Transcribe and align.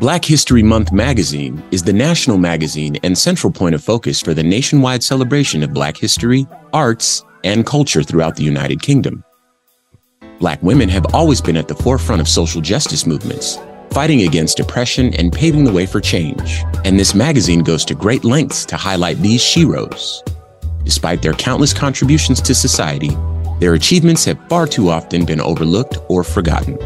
Black 0.00 0.24
History 0.24 0.62
Month 0.62 0.92
magazine 0.92 1.62
is 1.72 1.82
the 1.82 1.92
national 1.92 2.38
magazine 2.38 2.96
and 3.02 3.18
central 3.18 3.52
point 3.52 3.74
of 3.74 3.84
focus 3.84 4.18
for 4.18 4.32
the 4.32 4.42
nationwide 4.42 5.02
celebration 5.02 5.62
of 5.62 5.74
Black 5.74 5.94
history, 5.94 6.46
arts, 6.72 7.22
and 7.44 7.66
culture 7.66 8.02
throughout 8.02 8.34
the 8.34 8.42
United 8.42 8.80
Kingdom. 8.80 9.22
Black 10.38 10.62
women 10.62 10.88
have 10.88 11.14
always 11.14 11.42
been 11.42 11.58
at 11.58 11.68
the 11.68 11.74
forefront 11.74 12.22
of 12.22 12.28
social 12.28 12.62
justice 12.62 13.04
movements, 13.04 13.58
fighting 13.90 14.22
against 14.22 14.58
oppression 14.58 15.12
and 15.16 15.34
paving 15.34 15.64
the 15.64 15.72
way 15.72 15.84
for 15.84 16.00
change. 16.00 16.62
And 16.86 16.98
this 16.98 17.14
magazine 17.14 17.62
goes 17.62 17.84
to 17.84 17.94
great 17.94 18.24
lengths 18.24 18.64
to 18.66 18.78
highlight 18.78 19.18
these 19.18 19.42
sheroes. 19.42 20.22
Despite 20.82 21.20
their 21.20 21.34
countless 21.34 21.74
contributions 21.74 22.40
to 22.40 22.54
society, 22.54 23.14
their 23.58 23.74
achievements 23.74 24.24
have 24.24 24.48
far 24.48 24.66
too 24.66 24.88
often 24.88 25.26
been 25.26 25.42
overlooked 25.42 25.98
or 26.08 26.24
forgotten. 26.24 26.78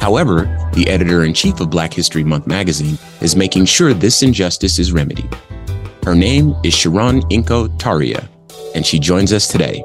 However, 0.00 0.44
the 0.72 0.88
editor 0.88 1.24
in 1.24 1.34
chief 1.34 1.60
of 1.60 1.68
Black 1.70 1.92
History 1.92 2.24
Month 2.24 2.46
magazine 2.46 2.98
is 3.20 3.36
making 3.36 3.66
sure 3.66 3.92
this 3.92 4.22
injustice 4.22 4.78
is 4.78 4.92
remedied. 4.92 5.32
Her 6.04 6.14
name 6.14 6.54
is 6.64 6.72
Sharon 6.72 7.20
Inko 7.28 7.68
Taria, 7.78 8.26
and 8.74 8.86
she 8.86 8.98
joins 8.98 9.32
us 9.32 9.46
today. 9.46 9.84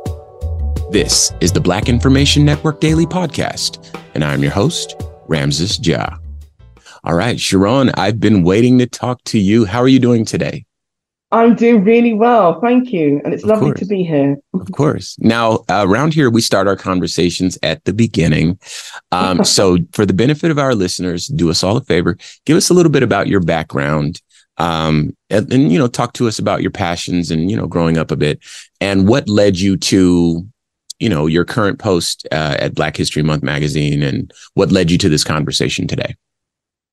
This 0.89 1.33
is 1.41 1.51
the 1.51 1.59
Black 1.59 1.89
Information 1.89 2.45
Network 2.45 2.79
Daily 2.79 3.05
Podcast, 3.05 3.93
and 4.13 4.23
I'm 4.23 4.41
your 4.41 4.53
host, 4.53 4.95
Ramses 5.27 5.85
Ja. 5.85 6.17
All 7.03 7.15
right, 7.15 7.35
Cherron, 7.35 7.91
I've 7.95 8.19
been 8.19 8.43
waiting 8.43 8.79
to 8.79 8.87
talk 8.87 9.21
to 9.25 9.37
you. 9.37 9.65
How 9.65 9.79
are 9.79 9.87
you 9.87 9.99
doing 9.99 10.23
today? 10.23 10.65
I'm 11.35 11.55
doing 11.55 11.83
really 11.83 12.13
well. 12.13 12.61
Thank 12.61 12.93
you. 12.93 13.21
And 13.23 13.33
it's 13.33 13.43
of 13.43 13.49
lovely 13.49 13.67
course. 13.67 13.79
to 13.79 13.85
be 13.85 14.03
here. 14.03 14.37
of 14.53 14.71
course. 14.71 15.17
Now, 15.19 15.65
uh, 15.69 15.85
around 15.85 16.13
here, 16.13 16.29
we 16.29 16.41
start 16.41 16.67
our 16.67 16.77
conversations 16.77 17.57
at 17.61 17.83
the 17.83 17.93
beginning. 17.93 18.57
Um, 19.11 19.43
so, 19.43 19.77
for 19.91 20.05
the 20.05 20.13
benefit 20.13 20.49
of 20.49 20.57
our 20.57 20.73
listeners, 20.73 21.27
do 21.27 21.49
us 21.49 21.63
all 21.63 21.77
a 21.77 21.83
favor, 21.83 22.17
give 22.45 22.55
us 22.55 22.69
a 22.69 22.73
little 22.73 22.91
bit 22.91 23.03
about 23.03 23.27
your 23.27 23.41
background. 23.41 24.21
Um, 24.57 25.15
and, 25.29 25.51
and, 25.51 25.71
you 25.73 25.77
know, 25.77 25.87
talk 25.87 26.13
to 26.13 26.27
us 26.29 26.39
about 26.39 26.61
your 26.61 26.71
passions 26.71 27.29
and, 27.29 27.51
you 27.51 27.57
know, 27.57 27.67
growing 27.67 27.97
up 27.97 28.09
a 28.09 28.15
bit 28.15 28.39
and 28.79 29.05
what 29.05 29.27
led 29.27 29.59
you 29.59 29.75
to, 29.75 30.47
you 30.99 31.09
know, 31.09 31.27
your 31.27 31.43
current 31.43 31.77
post 31.77 32.25
uh, 32.31 32.55
at 32.59 32.73
Black 32.73 32.95
History 32.95 33.21
Month 33.21 33.43
magazine 33.43 34.01
and 34.01 34.33
what 34.53 34.71
led 34.71 34.89
you 34.89 34.97
to 34.99 35.09
this 35.09 35.25
conversation 35.25 35.87
today. 35.87 36.15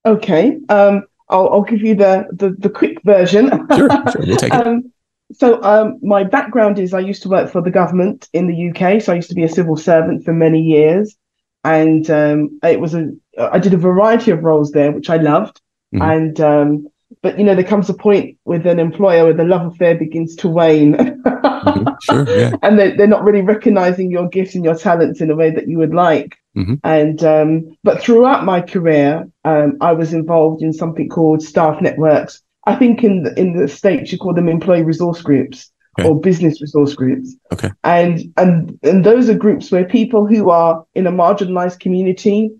Okay. 0.04 0.58
Um, 0.68 1.04
I'll, 1.32 1.48
I'll 1.48 1.62
give 1.62 1.80
you 1.80 1.94
the, 1.94 2.26
the, 2.32 2.50
the 2.58 2.70
quick 2.70 2.98
version. 3.04 3.48
Sure, 3.74 3.88
sure. 3.88 4.22
We'll 4.26 4.36
take 4.36 4.52
it. 4.52 4.66
um, 4.66 4.92
so 5.32 5.62
um, 5.62 5.98
my 6.02 6.24
background 6.24 6.78
is 6.78 6.92
I 6.92 7.00
used 7.00 7.22
to 7.22 7.28
work 7.28 7.50
for 7.50 7.62
the 7.62 7.70
government 7.70 8.28
in 8.32 8.46
the 8.46 8.70
UK. 8.70 9.00
So 9.00 9.12
I 9.12 9.16
used 9.16 9.30
to 9.30 9.34
be 9.34 9.44
a 9.44 9.48
civil 9.48 9.76
servant 9.76 10.24
for 10.24 10.32
many 10.32 10.60
years, 10.60 11.16
and 11.64 12.08
um, 12.10 12.58
it 12.62 12.80
was 12.80 12.94
a 12.94 13.10
I 13.38 13.58
did 13.58 13.74
a 13.74 13.78
variety 13.78 14.30
of 14.30 14.42
roles 14.42 14.72
there, 14.72 14.92
which 14.92 15.10
I 15.10 15.16
loved. 15.16 15.60
Mm-hmm. 15.94 16.02
And 16.02 16.40
um, 16.40 16.88
but 17.22 17.38
you 17.38 17.44
know 17.44 17.54
there 17.54 17.64
comes 17.64 17.88
a 17.88 17.94
point 17.94 18.38
with 18.44 18.66
an 18.66 18.78
employer 18.78 19.24
where 19.24 19.32
the 19.32 19.44
love 19.44 19.72
affair 19.72 19.96
begins 19.96 20.36
to 20.36 20.48
wane, 20.48 20.94
mm-hmm. 20.94 21.88
sure, 22.02 22.38
yeah. 22.38 22.52
and 22.62 22.78
they, 22.78 22.92
they're 22.96 23.06
not 23.06 23.24
really 23.24 23.42
recognizing 23.42 24.10
your 24.10 24.28
gifts 24.28 24.54
and 24.54 24.64
your 24.64 24.76
talents 24.76 25.20
in 25.20 25.30
a 25.30 25.36
way 25.36 25.50
that 25.50 25.68
you 25.68 25.78
would 25.78 25.94
like. 25.94 26.36
Mm-hmm. 26.56 26.74
And 26.84 27.22
um, 27.24 27.76
but 27.82 28.02
throughout 28.02 28.44
my 28.44 28.60
career, 28.60 29.28
um, 29.44 29.78
I 29.80 29.92
was 29.92 30.12
involved 30.12 30.62
in 30.62 30.72
something 30.72 31.08
called 31.08 31.42
staff 31.42 31.80
networks. 31.80 32.42
I 32.66 32.76
think 32.76 33.02
in 33.02 33.24
the, 33.24 33.38
in 33.38 33.58
the 33.58 33.68
states 33.68 34.12
you 34.12 34.18
call 34.18 34.34
them 34.34 34.48
employee 34.48 34.82
resource 34.82 35.22
groups 35.22 35.70
okay. 35.98 36.08
or 36.08 36.20
business 36.20 36.60
resource 36.60 36.94
groups. 36.94 37.34
Okay. 37.52 37.70
And 37.84 38.32
and 38.36 38.78
and 38.82 39.04
those 39.04 39.28
are 39.28 39.34
groups 39.34 39.70
where 39.70 39.84
people 39.84 40.26
who 40.26 40.50
are 40.50 40.84
in 40.94 41.06
a 41.06 41.12
marginalized 41.12 41.80
community 41.80 42.50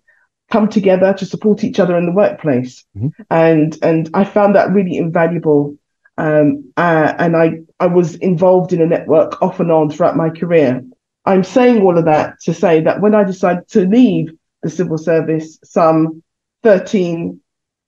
come 0.50 0.68
together 0.68 1.14
to 1.14 1.26
support 1.26 1.64
each 1.64 1.80
other 1.80 1.96
in 1.96 2.06
the 2.06 2.12
workplace. 2.12 2.84
Mm-hmm. 2.96 3.22
And 3.30 3.78
and 3.82 4.10
I 4.14 4.24
found 4.24 4.54
that 4.54 4.70
really 4.70 4.96
invaluable. 4.96 5.76
Um, 6.18 6.72
uh, 6.76 7.14
and 7.18 7.36
I 7.36 7.60
I 7.80 7.86
was 7.86 8.16
involved 8.16 8.72
in 8.72 8.82
a 8.82 8.86
network 8.86 9.40
off 9.42 9.60
and 9.60 9.72
on 9.72 9.90
throughout 9.90 10.16
my 10.16 10.30
career. 10.30 10.84
I'm 11.24 11.44
saying 11.44 11.82
all 11.82 11.98
of 11.98 12.04
that 12.06 12.40
to 12.42 12.54
say 12.54 12.80
that 12.80 13.00
when 13.00 13.14
I 13.14 13.24
decided 13.24 13.68
to 13.68 13.86
leave 13.86 14.32
the 14.62 14.70
civil 14.70 14.98
service 14.98 15.58
some 15.64 16.22
13, 16.62 17.40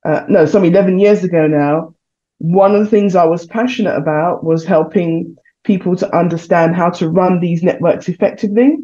uh, 0.05 0.25
no, 0.29 0.47
some 0.47 0.65
11 0.65 0.99
years 0.99 1.25
ago 1.25 1.47
now, 1.47 1.95
one 2.39 2.75
of 2.75 2.81
the 2.81 2.91
things 2.91 3.15
I 3.15 3.25
was 3.25 3.47
passionate 3.47 3.97
about 3.97 4.45
was 4.45 4.65
helping 4.65 5.37
people 5.65 5.97
to 5.97 6.17
understand 6.17 6.77
how 6.77 6.91
to 6.91 7.09
run 7.09 7.41
these 7.41 7.63
networks 7.63 8.09
effectively. 8.09 8.77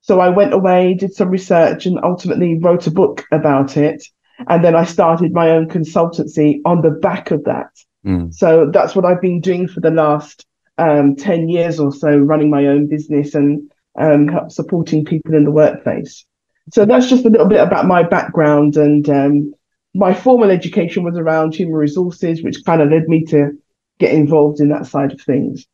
So 0.00 0.18
I 0.18 0.30
went 0.30 0.54
away, 0.54 0.94
did 0.94 1.14
some 1.14 1.28
research, 1.28 1.86
and 1.86 1.98
ultimately 2.02 2.58
wrote 2.58 2.86
a 2.86 2.90
book 2.90 3.24
about 3.30 3.76
it. 3.76 4.02
And 4.48 4.64
then 4.64 4.74
I 4.74 4.84
started 4.84 5.32
my 5.32 5.50
own 5.50 5.68
consultancy 5.68 6.60
on 6.64 6.82
the 6.82 6.90
back 6.90 7.30
of 7.30 7.44
that. 7.44 7.70
Mm. 8.04 8.34
So 8.34 8.70
that's 8.72 8.96
what 8.96 9.04
I've 9.04 9.20
been 9.20 9.40
doing 9.40 9.68
for 9.68 9.80
the 9.80 9.90
last 9.90 10.44
um, 10.78 11.14
10 11.14 11.48
years 11.48 11.78
or 11.78 11.92
so, 11.92 12.16
running 12.16 12.50
my 12.50 12.66
own 12.66 12.88
business 12.88 13.34
and 13.34 13.70
um, 13.98 14.50
supporting 14.50 15.04
people 15.04 15.34
in 15.34 15.44
the 15.44 15.50
workplace. 15.50 16.24
So 16.72 16.84
that's 16.84 17.08
just 17.08 17.24
a 17.24 17.28
little 17.28 17.48
bit 17.48 17.60
about 17.60 17.86
my 17.86 18.02
background. 18.02 18.76
And 18.76 19.08
um, 19.08 19.54
my 19.94 20.14
formal 20.14 20.50
education 20.50 21.02
was 21.02 21.16
around 21.16 21.54
human 21.54 21.74
resources, 21.74 22.42
which 22.42 22.64
kind 22.64 22.80
of 22.80 22.90
led 22.90 23.08
me 23.08 23.24
to 23.26 23.52
get 23.98 24.14
involved 24.14 24.60
in 24.60 24.68
that 24.70 24.86
side 24.86 25.12
of 25.12 25.20
things. 25.20 25.66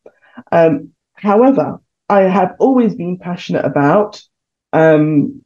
Um, 0.50 0.90
however, 1.14 1.80
I 2.08 2.22
have 2.22 2.54
always 2.58 2.94
been 2.94 3.18
passionate 3.18 3.64
about 3.64 4.22
um, 4.72 5.42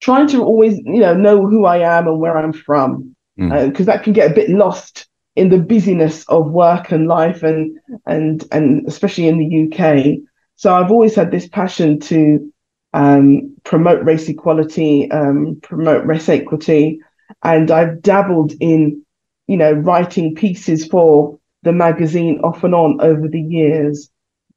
trying 0.00 0.28
to 0.28 0.42
always, 0.42 0.78
you 0.78 1.00
know, 1.00 1.14
know 1.14 1.46
who 1.46 1.64
I 1.64 1.78
am 1.98 2.06
and 2.06 2.18
where 2.18 2.36
I'm 2.36 2.52
from, 2.52 3.16
because 3.36 3.50
mm. 3.50 3.80
uh, 3.80 3.84
that 3.84 4.04
can 4.04 4.12
get 4.12 4.30
a 4.30 4.34
bit 4.34 4.50
lost 4.50 5.08
in 5.34 5.48
the 5.48 5.58
busyness 5.58 6.24
of 6.28 6.50
work 6.50 6.92
and 6.92 7.08
life, 7.08 7.42
and 7.42 7.78
and 8.06 8.44
and 8.52 8.86
especially 8.86 9.28
in 9.28 9.38
the 9.38 9.66
UK. 9.66 10.18
So 10.56 10.74
I've 10.74 10.90
always 10.90 11.14
had 11.14 11.30
this 11.30 11.48
passion 11.48 12.00
to 12.00 12.52
um, 12.92 13.56
promote 13.64 14.04
race 14.04 14.28
equality, 14.28 15.10
um, 15.10 15.58
promote 15.62 16.06
race 16.06 16.28
equity, 16.28 17.00
and 17.42 17.70
I've 17.70 18.02
dabbled 18.02 18.52
in, 18.60 19.04
you 19.46 19.56
know, 19.56 19.72
writing 19.72 20.34
pieces 20.34 20.86
for 20.86 21.38
the 21.62 21.72
magazine 21.72 22.40
off 22.40 22.64
and 22.64 22.74
on 22.74 23.00
over 23.00 23.28
the 23.28 23.40
years. 23.40 24.10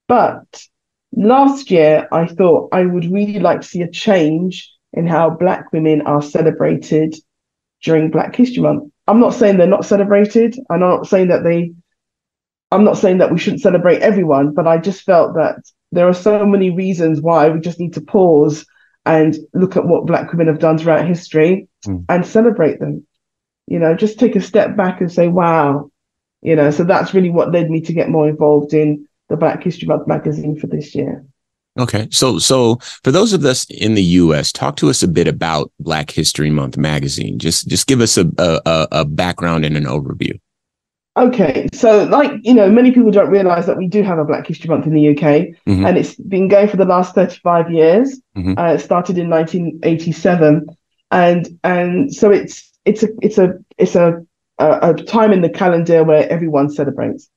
But 0.08 0.64
last 1.14 1.72
year, 1.72 2.08
I 2.12 2.28
thought 2.28 2.70
I 2.72 2.86
would 2.86 3.12
really 3.12 3.40
like 3.40 3.62
to 3.62 3.68
see 3.68 3.82
a 3.82 3.90
change 3.90 4.72
in 4.94 5.08
how 5.08 5.30
Black 5.30 5.72
women 5.72 6.02
are 6.02 6.22
celebrated 6.22 7.16
during 7.84 8.12
Black 8.12 8.36
History 8.36 8.64
Month. 8.64 8.92
I'm 9.08 9.20
not 9.20 9.34
saying 9.34 9.58
they're 9.58 9.68
not 9.68 9.86
celebrated. 9.86 10.58
I'm 10.70 10.80
not 10.80 11.08
saying 11.08 11.30
that 11.30 11.44
they. 11.44 11.74
I'm 12.72 12.84
not 12.84 12.98
saying 12.98 13.20
that 13.20 13.32
we 13.32 13.38
shouldn't 13.38 13.62
celebrate 13.62 14.02
everyone, 14.02 14.54
but 14.54 14.68
I 14.68 14.80
just 14.80 15.04
felt 15.04 15.36
that 15.36 15.62
there 15.96 16.08
are 16.08 16.14
so 16.14 16.46
many 16.46 16.70
reasons 16.70 17.22
why 17.22 17.50
we 17.50 17.60
just 17.60 17.80
need 17.80 17.94
to 17.94 18.02
pause 18.02 18.66
and 19.06 19.38
look 19.54 19.78
at 19.78 19.86
what 19.86 20.06
Black 20.06 20.32
women 20.32 20.48
have 20.48 20.60
done 20.60 20.78
throughout 20.78 21.08
history 21.08 21.68
mm. 21.86 22.06
and 22.10 22.26
celebrate 22.26 22.80
them. 22.80 23.06
You 23.68 23.80
know, 23.80 23.96
just 23.96 24.20
take 24.20 24.36
a 24.36 24.42
step 24.42 24.76
back 24.76 25.02
and 25.02 25.12
say, 25.12 25.28
wow, 25.28 25.90
you 26.42 26.56
know, 26.56 26.70
so 26.72 26.84
that's 26.84 27.14
really 27.14 27.30
what 27.30 27.52
led 27.52 27.70
me 27.70 27.82
to 27.82 27.94
get 27.94 28.10
more 28.10 28.28
involved 28.28 28.74
in 28.74 29.08
the 29.30 29.38
Black 29.38 29.64
History 29.64 29.88
Month 29.88 30.08
magazine 30.08 30.60
for 30.60 30.68
this 30.68 30.94
year. 30.94 31.26
Okay. 31.78 32.08
So 32.12 32.40
so 32.40 32.78
for 33.04 33.12
those 33.12 33.34
of 33.34 33.44
us 33.44 33.66
in 33.70 33.96
the 33.96 34.04
US, 34.04 34.52
talk 34.52 34.78
to 34.78 34.90
us 34.90 35.04
a 35.04 35.08
bit 35.08 35.28
about 35.28 35.72
Black 35.80 36.10
History 36.10 36.50
Month 36.50 36.78
magazine. 36.78 37.38
Just 37.38 37.68
just 37.68 37.88
give 37.88 38.02
us 38.02 38.18
a 38.18 38.30
a, 38.38 38.88
a 38.92 39.06
background 39.06 39.66
and 39.66 39.76
an 39.76 39.86
overview. 39.86 40.40
Okay, 41.18 41.68
so 41.74 42.04
like 42.04 42.32
you 42.44 42.54
know, 42.54 42.70
many 42.70 42.92
people 42.92 43.10
don't 43.10 43.30
realize 43.30 43.66
that 43.68 43.78
we 43.78 43.88
do 43.88 44.04
have 44.04 44.20
a 44.20 44.26
Black 44.26 44.46
History 44.48 44.70
Month 44.70 44.86
in 44.86 44.94
the 44.94 45.10
UK, 45.10 45.56
mm-hmm. 45.66 45.86
and 45.86 45.98
it's 45.98 46.16
been 46.16 46.50
going 46.50 46.68
for 46.68 46.76
the 46.76 46.86
last 46.86 47.16
thirty-five 47.16 47.72
years. 47.72 48.20
Mm-hmm. 48.36 48.60
Uh, 48.60 48.74
it 48.74 48.80
started 48.80 49.18
in 49.18 49.30
nineteen 49.30 49.80
eighty-seven, 49.84 50.68
and 51.12 51.60
and 51.64 52.14
so 52.14 52.32
it's 52.32 52.70
it's 52.84 53.04
a 53.04 53.08
it's 53.22 53.38
a 53.38 53.54
it's 53.78 53.96
a 53.96 54.26
a, 54.60 54.90
a 54.90 54.94
time 54.94 55.32
in 55.32 55.42
the 55.42 55.50
calendar 55.50 56.04
where 56.04 56.30
everyone 56.30 56.70
celebrates. 56.70 57.30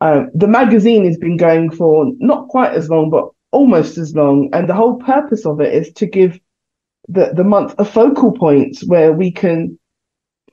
Uh, 0.00 0.26
the 0.32 0.48
magazine 0.48 1.04
has 1.04 1.18
been 1.18 1.36
going 1.36 1.70
for 1.70 2.12
not 2.18 2.46
quite 2.48 2.72
as 2.72 2.88
long, 2.88 3.10
but 3.10 3.30
almost 3.50 3.98
as 3.98 4.14
long, 4.14 4.48
and 4.52 4.68
the 4.68 4.74
whole 4.74 4.96
purpose 4.96 5.44
of 5.44 5.60
it 5.60 5.74
is 5.74 5.92
to 5.94 6.06
give 6.06 6.38
the 7.08 7.32
the 7.34 7.44
month 7.44 7.74
a 7.78 7.84
focal 7.84 8.30
point 8.30 8.78
where 8.86 9.12
we 9.12 9.32
can 9.32 9.76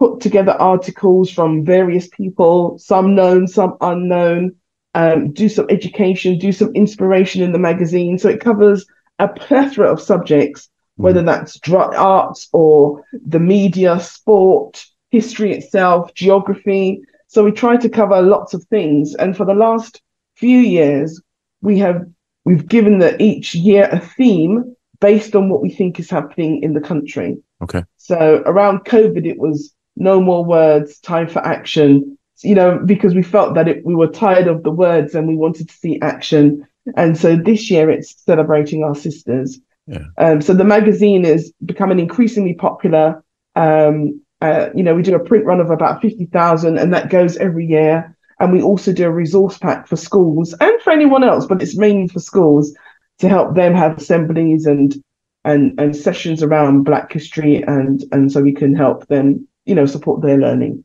put 0.01 0.19
together 0.19 0.53
articles 0.53 1.29
from 1.29 1.63
various 1.63 2.07
people, 2.07 2.75
some 2.79 3.13
known, 3.13 3.47
some 3.47 3.77
unknown, 3.81 4.55
um, 4.95 5.31
do 5.31 5.47
some 5.47 5.67
education, 5.69 6.39
do 6.39 6.51
some 6.51 6.73
inspiration 6.73 7.43
in 7.43 7.51
the 7.51 7.59
magazine. 7.59 8.17
So 8.17 8.27
it 8.27 8.41
covers 8.41 8.83
a 9.19 9.27
plethora 9.27 9.91
of 9.91 10.01
subjects, 10.01 10.65
mm. 10.99 11.03
whether 11.03 11.21
that's 11.21 11.59
arts 11.69 12.49
or 12.51 13.03
the 13.13 13.39
media, 13.39 13.99
sport, 13.99 14.83
history 15.11 15.53
itself, 15.53 16.15
geography. 16.15 17.03
So 17.27 17.43
we 17.43 17.51
try 17.51 17.77
to 17.77 17.87
cover 17.87 18.23
lots 18.23 18.55
of 18.55 18.63
things. 18.71 19.13
And 19.13 19.37
for 19.37 19.45
the 19.45 19.53
last 19.53 20.01
few 20.33 20.57
years, 20.57 21.21
we 21.61 21.77
have 21.77 22.07
we've 22.43 22.67
given 22.67 22.97
the, 22.97 23.21
each 23.21 23.53
year 23.53 23.87
a 23.91 23.99
theme 23.99 24.75
based 24.99 25.35
on 25.35 25.47
what 25.47 25.61
we 25.61 25.69
think 25.69 25.99
is 25.99 26.09
happening 26.09 26.63
in 26.63 26.73
the 26.73 26.81
country. 26.81 27.37
Okay. 27.61 27.83
So 27.97 28.41
around 28.47 28.85
COVID, 28.85 29.27
it 29.27 29.37
was 29.37 29.75
no 29.95 30.21
more 30.21 30.43
words, 30.43 30.99
time 30.99 31.27
for 31.27 31.39
action. 31.39 32.17
You 32.43 32.55
know, 32.55 32.79
because 32.83 33.13
we 33.13 33.21
felt 33.21 33.53
that 33.53 33.67
it, 33.67 33.85
we 33.85 33.93
were 33.93 34.07
tired 34.07 34.47
of 34.47 34.63
the 34.63 34.71
words 34.71 35.13
and 35.13 35.27
we 35.27 35.37
wanted 35.37 35.69
to 35.69 35.75
see 35.75 35.99
action. 36.01 36.67
And 36.95 37.15
so 37.15 37.35
this 37.35 37.69
year 37.69 37.89
it's 37.91 38.19
celebrating 38.23 38.83
our 38.83 38.95
sisters. 38.95 39.59
Yeah. 39.85 40.05
Um, 40.17 40.41
so 40.41 40.53
the 40.53 40.63
magazine 40.63 41.23
is 41.23 41.53
becoming 41.63 41.99
increasingly 41.99 42.53
popular. 42.53 43.23
Um, 43.55 44.21
uh, 44.41 44.69
you 44.73 44.81
know, 44.81 44.95
we 44.95 45.03
do 45.03 45.13
a 45.13 45.19
print 45.19 45.45
run 45.45 45.59
of 45.59 45.69
about 45.69 46.01
50,000 46.01 46.79
and 46.79 46.93
that 46.93 47.11
goes 47.11 47.37
every 47.37 47.67
year. 47.67 48.17
And 48.39 48.51
we 48.51 48.63
also 48.63 48.91
do 48.91 49.05
a 49.05 49.11
resource 49.11 49.59
pack 49.59 49.87
for 49.87 49.95
schools 49.95 50.55
and 50.59 50.81
for 50.81 50.91
anyone 50.91 51.23
else, 51.23 51.45
but 51.45 51.61
it's 51.61 51.77
mainly 51.77 52.07
for 52.07 52.19
schools 52.19 52.73
to 53.19 53.29
help 53.29 53.53
them 53.53 53.75
have 53.75 53.97
assemblies 53.97 54.65
and 54.65 54.95
and 55.43 55.79
and 55.79 55.95
sessions 55.95 56.43
around 56.43 56.83
Black 56.83 57.11
history 57.11 57.63
and 57.63 58.03
and 58.11 58.31
so 58.31 58.41
we 58.41 58.53
can 58.53 58.75
help 58.75 59.07
them 59.07 59.47
you 59.65 59.75
know 59.75 59.85
support 59.85 60.21
their 60.21 60.37
learning. 60.37 60.83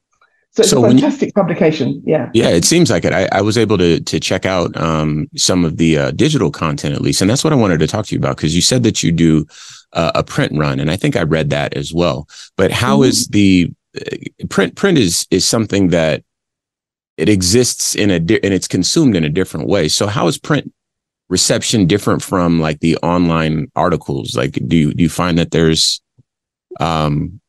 So 0.57 0.63
it's 0.63 0.71
so 0.71 0.83
a 0.83 0.89
fantastic 0.89 1.29
you, 1.29 1.33
publication. 1.35 2.03
Yeah. 2.07 2.31
Yeah, 2.33 2.49
it 2.49 2.65
seems 2.65 2.91
like 2.91 3.05
it. 3.05 3.13
I, 3.13 3.29
I 3.31 3.43
was 3.43 3.59
able 3.59 3.77
to 3.77 4.01
to 4.01 4.19
check 4.19 4.47
out 4.47 4.75
um, 4.77 5.29
some 5.37 5.67
of 5.67 5.77
the 5.77 5.99
uh, 5.99 6.11
digital 6.13 6.51
content 6.51 6.95
at 6.95 7.03
least, 7.03 7.21
and 7.21 7.29
that's 7.29 7.45
what 7.45 7.53
I 7.53 7.57
wanted 7.57 7.79
to 7.81 7.87
talk 7.87 8.07
to 8.07 8.15
you 8.15 8.19
about 8.19 8.37
because 8.37 8.55
you 8.55 8.63
said 8.63 8.83
that 8.85 9.03
you 9.03 9.13
do 9.13 9.45
uh, 9.93 10.13
a 10.15 10.25
print 10.25 10.53
run, 10.57 10.81
and 10.81 10.91
I 10.91 10.97
think 10.97 11.15
I 11.15 11.25
read 11.25 11.51
that 11.51 11.75
as 11.75 11.93
well. 11.93 12.27
But 12.57 12.71
how 12.73 12.99
mm-hmm. 12.99 13.11
is 13.11 13.29
the 13.29 13.71
uh, 14.01 14.17
print? 14.49 14.77
Print 14.77 14.97
is 14.97 15.27
is 15.31 15.45
something 15.45 15.89
that 15.89 16.25
it 17.19 17.29
exists 17.29 17.95
in 17.95 18.11
a 18.11 18.19
di- 18.19 18.43
and 18.43 18.55
it's 18.55 18.69
consumed 18.69 19.15
in 19.15 19.25
a 19.25 19.31
different 19.31 19.69
way. 19.69 19.89
So 19.89 20.07
how 20.07 20.27
is 20.27 20.39
print 20.39 20.73
reception 21.29 21.87
different 21.87 22.23
from 22.23 22.61
like 22.61 22.81
the 22.81 22.97
online 22.99 23.71
articles? 23.77 24.35
Like, 24.35 24.53
do 24.53 24.77
you 24.77 24.95
do 24.95 25.03
you 25.03 25.11
find 25.11 25.37
that 25.39 25.51
there's 25.51 26.01
um 26.81 27.41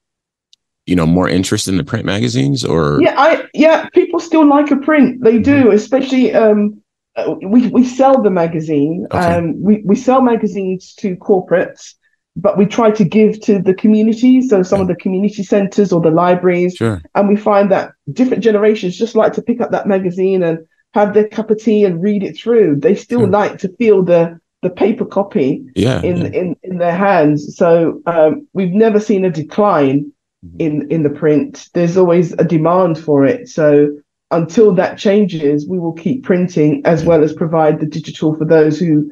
you 0.87 0.95
know 0.95 1.05
more 1.05 1.29
interest 1.29 1.67
in 1.67 1.77
the 1.77 1.83
print 1.83 2.05
magazines 2.05 2.65
or 2.65 2.99
yeah 3.01 3.13
i 3.17 3.45
yeah 3.53 3.87
people 3.89 4.19
still 4.19 4.47
like 4.47 4.71
a 4.71 4.77
print 4.77 5.21
they 5.21 5.37
do 5.37 5.65
mm-hmm. 5.65 5.71
especially 5.71 6.33
um 6.33 6.81
uh, 7.17 7.35
we 7.43 7.67
we 7.67 7.85
sell 7.85 8.21
the 8.21 8.29
magazine 8.31 9.05
okay. 9.11 9.35
um 9.35 9.61
we, 9.61 9.81
we 9.85 9.95
sell 9.95 10.21
magazines 10.21 10.93
to 10.95 11.15
corporates 11.17 11.93
but 12.35 12.57
we 12.57 12.65
try 12.65 12.89
to 12.89 13.03
give 13.03 13.39
to 13.41 13.59
the 13.59 13.73
community 13.73 14.41
so 14.41 14.63
some 14.63 14.79
yeah. 14.79 14.83
of 14.83 14.87
the 14.87 14.95
community 14.95 15.43
centers 15.43 15.91
or 15.91 16.01
the 16.01 16.09
libraries 16.09 16.75
sure. 16.75 17.01
and 17.15 17.27
we 17.27 17.35
find 17.35 17.71
that 17.71 17.91
different 18.13 18.43
generations 18.43 18.97
just 18.97 19.15
like 19.15 19.33
to 19.33 19.41
pick 19.41 19.59
up 19.59 19.71
that 19.71 19.87
magazine 19.87 20.41
and 20.41 20.59
have 20.93 21.13
their 21.13 21.27
cup 21.27 21.51
of 21.51 21.59
tea 21.61 21.83
and 21.83 22.01
read 22.01 22.23
it 22.23 22.37
through 22.37 22.75
they 22.77 22.95
still 22.95 23.21
sure. 23.21 23.29
like 23.29 23.57
to 23.57 23.67
feel 23.75 24.03
the 24.03 24.39
the 24.63 24.69
paper 24.71 25.05
copy 25.05 25.63
yeah, 25.75 26.01
in 26.01 26.17
yeah. 26.17 26.39
in 26.39 26.55
in 26.63 26.77
their 26.77 26.95
hands 26.95 27.55
so 27.57 28.01
um, 28.05 28.47
we've 28.53 28.73
never 28.73 28.99
seen 28.99 29.25
a 29.25 29.29
decline 29.29 29.99
Mm-hmm. 29.99 30.16
In 30.59 30.89
in 30.91 31.03
the 31.03 31.09
print. 31.09 31.69
There's 31.73 31.97
always 31.97 32.33
a 32.33 32.43
demand 32.43 32.99
for 32.99 33.25
it. 33.25 33.49
So 33.49 33.89
until 34.31 34.73
that 34.73 34.97
changes 34.97 35.67
we 35.67 35.79
will 35.79 35.93
keep 35.93 36.23
printing 36.23 36.81
as 36.85 37.05
well 37.05 37.23
as 37.23 37.33
provide 37.33 37.79
the 37.79 37.85
digital 37.85 38.35
for 38.35 38.43
those 38.43 38.77
who 38.77 39.09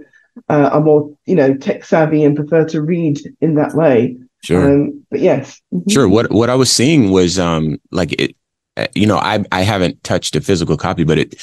uh, 0.49 0.69
are 0.73 0.81
more 0.81 1.15
you 1.25 1.35
know 1.35 1.53
tech 1.55 1.85
savvy 1.85 2.23
and 2.23 2.35
prefer 2.35 2.65
to 2.65 2.81
read 2.81 3.19
in 3.41 3.55
that 3.55 3.73
way. 3.73 4.17
Sure. 4.43 4.73
Um, 4.73 5.05
but 5.09 5.21
yes. 5.21 5.61
Mm-hmm. 5.73 5.89
sure. 5.89 6.09
What 6.09 6.31
what 6.31 6.49
i 6.49 6.55
was 6.55 6.71
seeing 6.71 7.11
was 7.11 7.39
um 7.39 7.77
like 7.91 8.11
it 8.13 8.35
uh, 8.77 8.87
you 8.93 9.07
know 9.07 9.17
i 9.17 9.43
i 9.51 9.61
haven't 9.61 10.03
touched 10.03 10.35
a 10.35 10.41
physical 10.41 10.77
copy 10.77 11.03
but 11.03 11.17
it 11.17 11.35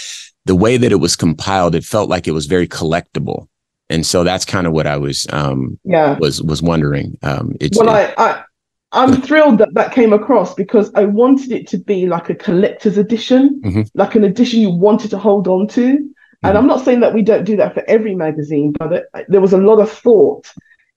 the 0.45 0.55
way 0.55 0.77
that 0.77 0.93
it 0.93 0.97
was 0.97 1.17
compiled 1.17 1.75
it 1.75 1.85
felt 1.85 2.09
like 2.09 2.27
it 2.29 2.33
was 2.33 2.47
very 2.47 2.69
collectible. 2.69 3.49
And 3.89 4.07
so 4.07 4.25
that's 4.25 4.45
kind 4.47 4.67
of 4.67 4.73
what 4.73 4.87
i 4.87 4.97
was 4.97 5.27
um 5.33 5.79
yeah. 5.85 6.19
was 6.19 6.43
was 6.43 6.63
wondering. 6.63 7.19
Um 7.23 7.57
it's 7.61 7.79
well 7.79 7.95
it, 7.95 8.15
I, 8.19 8.25
I 8.25 8.45
I'm 8.93 9.23
thrilled 9.23 9.59
that 9.59 9.73
that 9.75 9.93
came 9.93 10.13
across 10.13 10.55
because 10.55 10.93
I 10.95 11.05
wanted 11.05 11.51
it 11.51 11.67
to 11.69 11.79
be 11.79 12.07
like 12.07 12.29
a 12.29 12.35
collector's 12.35 12.99
edition, 12.99 13.61
mm-hmm. 13.65 13.83
like 13.95 14.15
an 14.15 14.25
edition 14.25 14.61
you 14.61 14.71
wanted 14.71 15.11
to 15.11 15.19
hold 15.19 15.49
on 15.49 15.67
to. 15.69 15.95
Mm-hmm. 15.95 16.47
And 16.47 16.59
I'm 16.59 16.67
not 16.67 16.85
saying 16.85 17.01
that 17.01 17.15
we 17.15 17.23
don't 17.23 17.45
do 17.45 17.57
that 17.57 17.73
for 17.73 17.83
every 17.89 18.15
magazine, 18.15 18.73
but 18.79 18.93
it, 18.93 19.05
there 19.29 19.41
was 19.41 19.55
a 19.55 19.59
lot 19.59 19.81
of 19.81 19.91
thought 19.91 20.53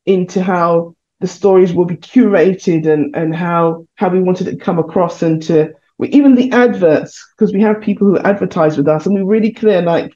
into 0.06 0.44
how 0.44 0.96
the 1.22 1.28
stories 1.28 1.74
will 1.74 1.86
be 1.86 1.96
curated 1.96 2.86
and 2.86 3.16
and 3.16 3.34
how 3.34 3.88
how 3.96 4.10
we 4.10 4.22
wanted 4.22 4.48
it 4.48 4.52
to 4.52 4.58
come 4.58 4.80
across 4.80 5.22
and 5.22 5.42
to 5.44 5.74
we, 5.98 6.10
even 6.10 6.36
the 6.36 6.52
adverts 6.52 7.26
because 7.32 7.54
we 7.54 7.62
have 7.62 7.80
people 7.82 8.08
who 8.08 8.18
advertise 8.20 8.78
with 8.78 8.88
us 8.88 9.06
and 9.06 9.16
we're 9.16 9.26
really 9.26 9.52
clear 9.52 9.82
like 9.82 10.14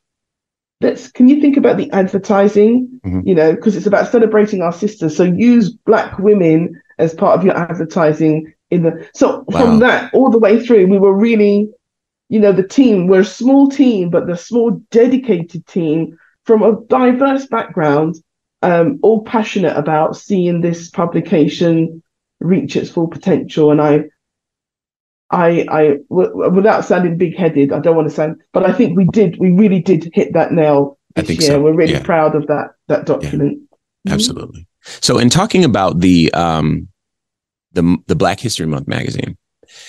let's 0.81 1.09
can 1.11 1.29
you 1.29 1.39
think 1.39 1.55
about 1.57 1.77
the 1.77 1.89
advertising 1.91 2.99
mm-hmm. 3.05 3.21
you 3.25 3.33
know 3.33 3.55
because 3.55 3.77
it's 3.77 3.87
about 3.87 4.11
celebrating 4.11 4.61
our 4.61 4.73
sisters 4.73 5.15
so 5.15 5.23
use 5.23 5.69
black 5.69 6.19
women 6.19 6.79
as 6.99 7.13
part 7.13 7.37
of 7.37 7.45
your 7.45 7.57
advertising 7.57 8.53
in 8.69 8.83
the 8.83 9.09
so 9.13 9.43
wow. 9.47 9.59
from 9.59 9.79
that 9.79 10.13
all 10.13 10.29
the 10.29 10.37
way 10.37 10.63
through 10.63 10.85
we 10.87 10.99
were 10.99 11.13
really 11.13 11.69
you 12.29 12.39
know 12.39 12.51
the 12.51 12.67
team 12.67 13.07
we're 13.07 13.21
a 13.21 13.25
small 13.25 13.67
team 13.67 14.09
but 14.09 14.27
the 14.27 14.37
small 14.37 14.71
dedicated 14.91 15.65
team 15.65 16.17
from 16.45 16.61
a 16.61 16.79
diverse 16.87 17.47
background 17.47 18.15
um, 18.61 18.99
all 19.01 19.23
passionate 19.23 19.75
about 19.77 20.17
seeing 20.17 20.61
this 20.61 20.89
publication 20.89 22.03
reach 22.39 22.75
its 22.75 22.91
full 22.91 23.07
potential 23.07 23.71
and 23.71 23.81
i 23.81 24.03
I, 25.31 25.67
I, 25.69 25.97
w- 26.09 26.51
without 26.51 26.85
sounding 26.85 27.15
big-headed, 27.17 27.71
I 27.71 27.79
don't 27.79 27.95
want 27.95 28.09
to 28.09 28.13
sound, 28.13 28.41
but 28.51 28.67
I 28.67 28.73
think 28.73 28.97
we 28.97 29.05
did, 29.05 29.37
we 29.37 29.51
really 29.51 29.79
did 29.79 30.09
hit 30.11 30.33
that 30.33 30.51
nail 30.51 30.97
this 31.15 31.29
year. 31.29 31.41
So. 31.41 31.61
We're 31.61 31.73
really 31.73 31.93
yeah. 31.93 32.03
proud 32.03 32.35
of 32.35 32.47
that 32.47 32.71
that 32.87 33.05
document. 33.05 33.59
Yeah. 34.05 34.13
Absolutely. 34.13 34.67
So, 34.83 35.17
in 35.17 35.29
talking 35.29 35.63
about 35.63 35.99
the 35.99 36.33
um, 36.33 36.87
the 37.73 37.97
the 38.07 38.15
Black 38.15 38.39
History 38.39 38.65
Month 38.65 38.87
magazine, 38.87 39.37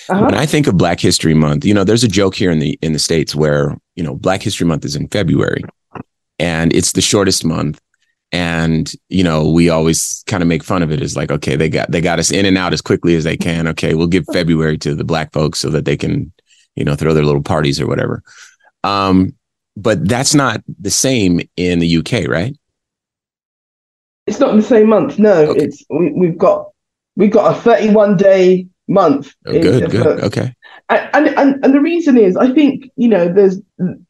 uh-huh. 0.08 0.24
when 0.24 0.34
I 0.34 0.46
think 0.46 0.66
of 0.66 0.76
Black 0.76 1.00
History 1.00 1.34
Month, 1.34 1.64
you 1.64 1.74
know, 1.74 1.84
there's 1.84 2.04
a 2.04 2.08
joke 2.08 2.34
here 2.34 2.50
in 2.50 2.58
the 2.58 2.78
in 2.82 2.92
the 2.92 2.98
states 2.98 3.34
where 3.34 3.76
you 3.94 4.02
know 4.02 4.14
Black 4.14 4.42
History 4.42 4.66
Month 4.66 4.84
is 4.84 4.96
in 4.96 5.08
February, 5.08 5.62
and 6.38 6.72
it's 6.72 6.92
the 6.92 7.00
shortest 7.00 7.44
month, 7.44 7.80
and 8.32 8.92
you 9.08 9.24
know 9.24 9.50
we 9.50 9.68
always 9.68 10.24
kind 10.26 10.42
of 10.42 10.48
make 10.48 10.64
fun 10.64 10.82
of 10.82 10.90
it 10.90 11.00
as 11.00 11.16
like, 11.16 11.30
okay, 11.30 11.56
they 11.56 11.68
got 11.68 11.90
they 11.90 12.00
got 12.00 12.18
us 12.18 12.30
in 12.30 12.46
and 12.46 12.58
out 12.58 12.72
as 12.72 12.82
quickly 12.82 13.14
as 13.14 13.24
they 13.24 13.36
can. 13.36 13.68
Okay, 13.68 13.94
we'll 13.94 14.06
give 14.06 14.24
February 14.32 14.78
to 14.78 14.94
the 14.94 15.04
Black 15.04 15.32
folks 15.32 15.60
so 15.60 15.70
that 15.70 15.84
they 15.84 15.96
can, 15.96 16.32
you 16.74 16.84
know, 16.84 16.94
throw 16.94 17.14
their 17.14 17.24
little 17.24 17.42
parties 17.42 17.80
or 17.80 17.86
whatever. 17.86 18.22
Um, 18.84 19.36
but 19.76 20.06
that's 20.06 20.34
not 20.34 20.62
the 20.80 20.90
same 20.90 21.40
in 21.56 21.78
the 21.78 21.96
UK, 21.98 22.28
right? 22.28 22.56
It's 24.30 24.38
not 24.38 24.50
in 24.50 24.56
the 24.56 24.62
same 24.62 24.88
month. 24.88 25.18
No, 25.18 25.50
okay. 25.50 25.64
it's 25.64 25.84
we, 25.90 26.12
we've 26.12 26.38
got 26.38 26.70
we've 27.16 27.32
got 27.32 27.56
a 27.56 27.60
31 27.60 28.16
day 28.16 28.68
month. 28.86 29.34
Oh, 29.44 29.52
good, 29.52 29.90
good, 29.90 30.20
okay. 30.20 30.54
And, 30.88 31.28
and 31.28 31.64
and 31.64 31.74
the 31.74 31.80
reason 31.80 32.16
is, 32.16 32.36
I 32.36 32.52
think 32.52 32.90
you 32.96 33.08
know, 33.08 33.32
there's 33.32 33.60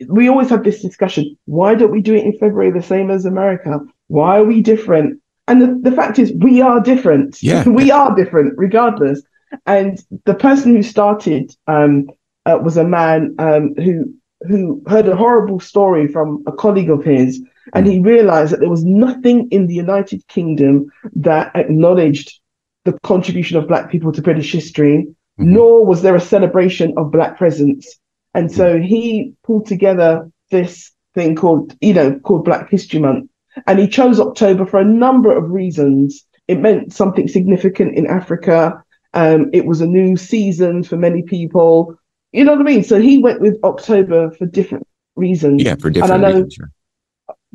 we 0.08 0.28
always 0.28 0.50
have 0.50 0.62
this 0.62 0.82
discussion. 0.82 1.38
Why 1.46 1.74
don't 1.74 1.90
we 1.90 2.02
do 2.02 2.14
it 2.14 2.24
in 2.24 2.38
February 2.38 2.70
the 2.70 2.82
same 2.82 3.10
as 3.10 3.24
America? 3.24 3.80
Why 4.08 4.38
are 4.38 4.44
we 4.44 4.60
different? 4.60 5.20
And 5.48 5.62
the, 5.62 5.90
the 5.90 5.96
fact 5.96 6.18
is, 6.18 6.32
we 6.32 6.60
are 6.60 6.80
different. 6.80 7.42
Yeah, 7.42 7.66
we 7.68 7.90
are 7.90 8.14
different, 8.14 8.54
regardless. 8.58 9.22
And 9.66 9.98
the 10.26 10.34
person 10.34 10.76
who 10.76 10.82
started 10.82 11.54
um, 11.66 12.08
uh, 12.44 12.58
was 12.62 12.76
a 12.76 12.84
man 12.84 13.34
um, 13.38 13.74
who 13.76 14.14
who 14.42 14.82
heard 14.86 15.08
a 15.08 15.16
horrible 15.16 15.60
story 15.60 16.08
from 16.08 16.42
a 16.46 16.52
colleague 16.52 16.90
of 16.90 17.04
his, 17.04 17.42
and 17.74 17.86
he 17.86 18.00
realized 18.00 18.52
that 18.52 18.60
there 18.60 18.70
was 18.70 18.84
nothing 18.84 19.48
in 19.50 19.66
the 19.66 19.74
United 19.74 20.26
Kingdom 20.28 20.90
that 21.14 21.54
acknowledged 21.54 22.40
the 22.84 22.98
contribution 23.02 23.56
of 23.56 23.68
Black 23.68 23.90
people 23.90 24.12
to 24.12 24.22
British 24.22 24.52
history, 24.52 25.06
mm-hmm. 25.38 25.52
nor 25.52 25.84
was 25.84 26.02
there 26.02 26.16
a 26.16 26.20
celebration 26.20 26.94
of 26.96 27.12
Black 27.12 27.36
presence. 27.38 27.98
And 28.34 28.50
so 28.50 28.78
he 28.78 29.34
pulled 29.44 29.66
together 29.66 30.30
this 30.50 30.92
thing 31.14 31.36
called, 31.36 31.76
you 31.80 31.94
know, 31.94 32.18
called 32.20 32.44
Black 32.44 32.70
History 32.70 33.00
Month. 33.00 33.30
And 33.66 33.78
he 33.78 33.88
chose 33.88 34.20
October 34.20 34.64
for 34.64 34.80
a 34.80 34.84
number 34.84 35.36
of 35.36 35.50
reasons. 35.50 36.24
It 36.46 36.60
meant 36.60 36.92
something 36.92 37.28
significant 37.28 37.96
in 37.96 38.06
Africa. 38.06 38.82
Um, 39.12 39.50
it 39.52 39.66
was 39.66 39.80
a 39.80 39.86
new 39.86 40.16
season 40.16 40.84
for 40.84 40.96
many 40.96 41.22
people. 41.22 41.96
You 42.32 42.44
know 42.44 42.52
what 42.52 42.60
I 42.60 42.64
mean? 42.64 42.84
So 42.84 43.00
he 43.00 43.18
went 43.18 43.40
with 43.40 43.58
October 43.64 44.30
for 44.32 44.46
different 44.46 44.86
reasons. 45.16 45.62
Yeah, 45.62 45.74
for 45.74 45.90
different 45.90 46.14
and 46.14 46.24
I 46.24 46.28
know 46.28 46.34
reasons. 46.36 46.54
Sure. 46.54 46.70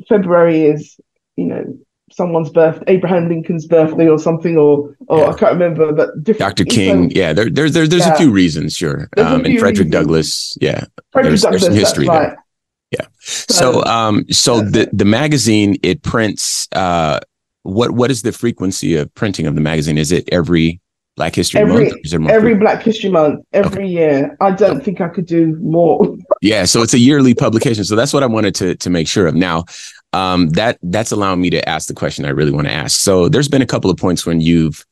February 0.08 0.62
is, 0.66 0.98
you 1.36 1.46
know, 1.46 1.64
someone's 2.10 2.50
birth, 2.50 2.82
Abraham 2.86 3.28
Lincoln's 3.28 3.66
birthday 3.66 4.08
or 4.08 4.18
something, 4.18 4.56
or 4.56 4.96
or 5.08 5.18
yeah. 5.18 5.26
I 5.26 5.34
can't 5.34 5.52
remember, 5.52 5.92
but 5.92 6.22
Dr. 6.38 6.64
King, 6.64 7.10
so, 7.10 7.16
yeah, 7.16 7.32
there, 7.32 7.50
there, 7.50 7.68
there, 7.70 7.86
there's 7.86 8.06
yeah. 8.06 8.14
a 8.14 8.16
few 8.16 8.30
reasons, 8.30 8.74
sure. 8.74 9.08
Um, 9.16 9.44
and 9.44 9.58
Frederick 9.58 9.86
reasons. 9.86 9.90
Douglass, 9.92 10.58
yeah, 10.60 10.84
Frederick 11.12 11.30
there's, 11.30 11.42
Douglass, 11.42 11.62
there's 11.62 11.64
some 11.64 11.74
history 11.74 12.06
right. 12.06 12.28
there. 12.28 12.44
Yeah. 12.92 13.06
So, 13.20 13.84
um, 13.84 14.24
so 14.30 14.60
the 14.60 14.88
the 14.92 15.04
magazine 15.04 15.76
it 15.82 16.02
prints. 16.02 16.68
Uh, 16.72 17.20
what 17.62 17.90
what 17.90 18.10
is 18.12 18.22
the 18.22 18.32
frequency 18.32 18.94
of 18.94 19.12
printing 19.14 19.46
of 19.46 19.56
the 19.56 19.60
magazine? 19.60 19.98
Is 19.98 20.12
it 20.12 20.28
every 20.30 20.80
Black 21.16 21.34
History 21.34 21.60
every, 21.60 21.90
Month? 21.90 22.30
every 22.30 22.54
Black 22.54 22.82
History 22.82 23.10
Month, 23.10 23.44
every 23.52 23.84
okay. 23.84 23.86
year. 23.86 24.36
I 24.40 24.50
don't 24.50 24.84
think 24.84 25.00
I 25.00 25.08
could 25.08 25.26
do 25.26 25.56
more. 25.56 26.16
yeah, 26.42 26.64
so 26.64 26.82
it's 26.82 26.94
a 26.94 26.98
yearly 26.98 27.34
publication. 27.34 27.84
So 27.84 27.96
that's 27.96 28.12
what 28.12 28.22
I 28.22 28.26
wanted 28.26 28.54
to 28.56 28.76
to 28.76 28.90
make 28.90 29.08
sure 29.08 29.26
of. 29.26 29.34
Now, 29.34 29.64
um, 30.12 30.50
that 30.50 30.78
that's 30.82 31.12
allowing 31.12 31.40
me 31.40 31.50
to 31.50 31.68
ask 31.68 31.88
the 31.88 31.94
question 31.94 32.26
I 32.26 32.30
really 32.30 32.52
want 32.52 32.66
to 32.66 32.72
ask. 32.72 33.00
So 33.00 33.28
there's 33.28 33.48
been 33.48 33.62
a 33.62 33.66
couple 33.66 33.90
of 33.90 33.96
points 33.96 34.26
when 34.26 34.40
you've 34.40 34.84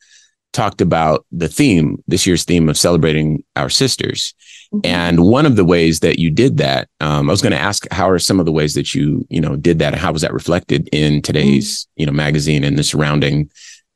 talked 0.55 0.81
about 0.81 1.27
the 1.31 1.49
theme, 1.49 2.03
this 2.07 2.27
year's 2.27 2.45
theme 2.45 2.69
of 2.69 2.79
celebrating 2.79 3.45
our 3.57 3.69
sisters. 3.69 4.33
Mm-hmm. 4.73 4.87
And 4.87 5.25
one 5.25 5.45
of 5.45 5.57
the 5.57 5.65
ways 5.65 6.01
that 6.01 6.19
you 6.19 6.31
did 6.31 6.57
that, 6.57 6.89
um, 7.01 7.29
I 7.29 7.33
was 7.33 7.43
going 7.43 7.53
to 7.53 7.59
ask, 7.59 7.87
how 7.91 8.09
are 8.09 8.19
some 8.19 8.41
of 8.41 8.47
the 8.47 8.53
ways 8.53 8.75
that 8.75 8.95
you, 8.95 9.27
you 9.29 9.41
know, 9.41 9.57
did 9.57 9.81
that, 9.81 9.93
and 9.93 10.01
how 10.01 10.13
was 10.13 10.23
that 10.23 10.33
reflected 10.33 10.89
in 10.91 11.21
today's, 11.21 11.83
mm-hmm. 11.83 12.01
you 12.01 12.07
know, 12.07 12.13
magazine 12.13 12.65
and 12.65 12.79
the 12.79 12.85
surrounding 12.85 13.51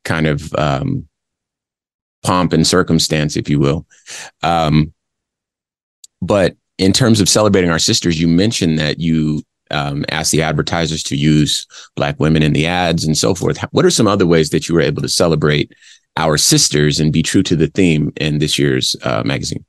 kind 0.05 0.27
of 0.27 0.53
um, 0.55 1.08
pomp 2.23 2.53
and 2.53 2.67
circumstance, 2.67 3.37
if 3.37 3.49
you 3.49 3.59
will. 3.59 3.87
Um, 4.43 4.93
but 6.21 6.57
in 6.79 6.93
terms 6.93 7.21
of 7.21 7.29
celebrating 7.29 7.71
our 7.71 7.79
sisters, 7.79 8.21
you 8.21 8.29
mentioned 8.29 8.79
that 8.79 9.01
you 9.01 9.43
um, 9.71 10.05
ask 10.11 10.31
the 10.31 10.43
advertisers 10.43 11.03
to 11.05 11.17
use 11.17 11.67
Black 11.97 12.19
women 12.19 12.43
in 12.43 12.53
the 12.53 12.67
ads 12.67 13.05
and 13.05 13.17
so 13.17 13.35
forth. 13.35 13.59
What 13.71 13.85
are 13.85 13.91
some 13.91 14.07
other 14.07 14.27
ways 14.27 14.51
that 14.51 14.69
you 14.69 14.75
were 14.75 14.81
able 14.81 15.03
to 15.03 15.09
celebrate 15.09 15.73
our 16.17 16.37
sisters 16.37 16.99
and 16.99 17.13
be 17.13 17.23
true 17.23 17.43
to 17.45 17.57
the 17.57 17.69
theme 17.69 18.13
in 18.17 18.39
this 18.39 18.59
year's 18.59 18.97
uh, 19.03 19.23
magazine? 19.25 19.65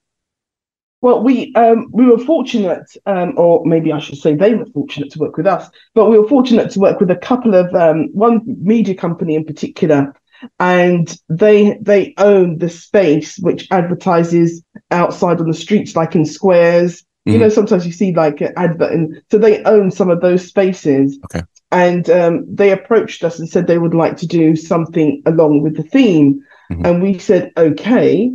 Well, 1.02 1.24
we 1.24 1.54
um, 1.56 1.88
we 1.94 2.06
were 2.06 2.18
fortunate, 2.18 2.92
um, 3.06 3.34
or 3.38 3.66
maybe 3.66 3.94
I 3.94 4.00
should 4.00 4.18
say 4.18 4.36
they 4.36 4.54
were 4.56 4.66
fortunate 4.66 5.10
to 5.12 5.20
work 5.20 5.38
with 5.38 5.48
us, 5.48 5.70
but 5.96 6.10
we 6.10 6.20
were 6.20 6.28
fortunate 6.28 6.72
to 6.72 6.80
work 6.80 7.00
with 7.00 7.10
a 7.10 7.16
couple 7.16 7.56
of 7.56 7.74
um, 7.74 8.10
one 8.12 8.42
media 8.46 8.96
company 8.96 9.36
in 9.36 9.46
particular, 9.46 10.14
and 10.60 11.18
they 11.30 11.78
they 11.82 12.14
own 12.18 12.58
the 12.58 12.70
space 12.70 13.38
which 13.40 13.68
advertises 13.72 14.64
outside 14.92 15.40
on 15.40 15.48
the 15.48 15.54
streets, 15.54 15.96
like 15.96 16.16
in 16.16 16.26
squares 16.26 17.04
Mm-hmm. 17.30 17.34
You 17.34 17.40
know, 17.40 17.50
sometimes 17.50 17.86
you 17.86 17.92
see 17.92 18.14
like 18.14 18.42
an 18.42 18.54
advert, 18.56 18.92
and 18.92 19.22
so 19.30 19.38
they 19.38 19.64
own 19.64 19.92
some 19.92 20.10
of 20.10 20.22
those 20.22 20.46
spaces. 20.48 21.20
Okay. 21.26 21.46
And 21.72 22.10
um, 22.10 22.56
they 22.56 22.72
approached 22.72 23.24
us 23.24 23.38
and 23.38 23.48
said 23.48 23.68
they 23.68 23.78
would 23.78 23.94
like 23.94 24.18
to 24.18 24.28
do 24.28 24.56
something 24.56 25.22
along 25.26 25.62
with 25.62 25.76
the 25.76 25.84
theme, 25.84 26.42
mm-hmm. 26.72 26.86
and 26.86 27.02
we 27.02 27.20
said 27.20 27.52
okay. 27.58 28.32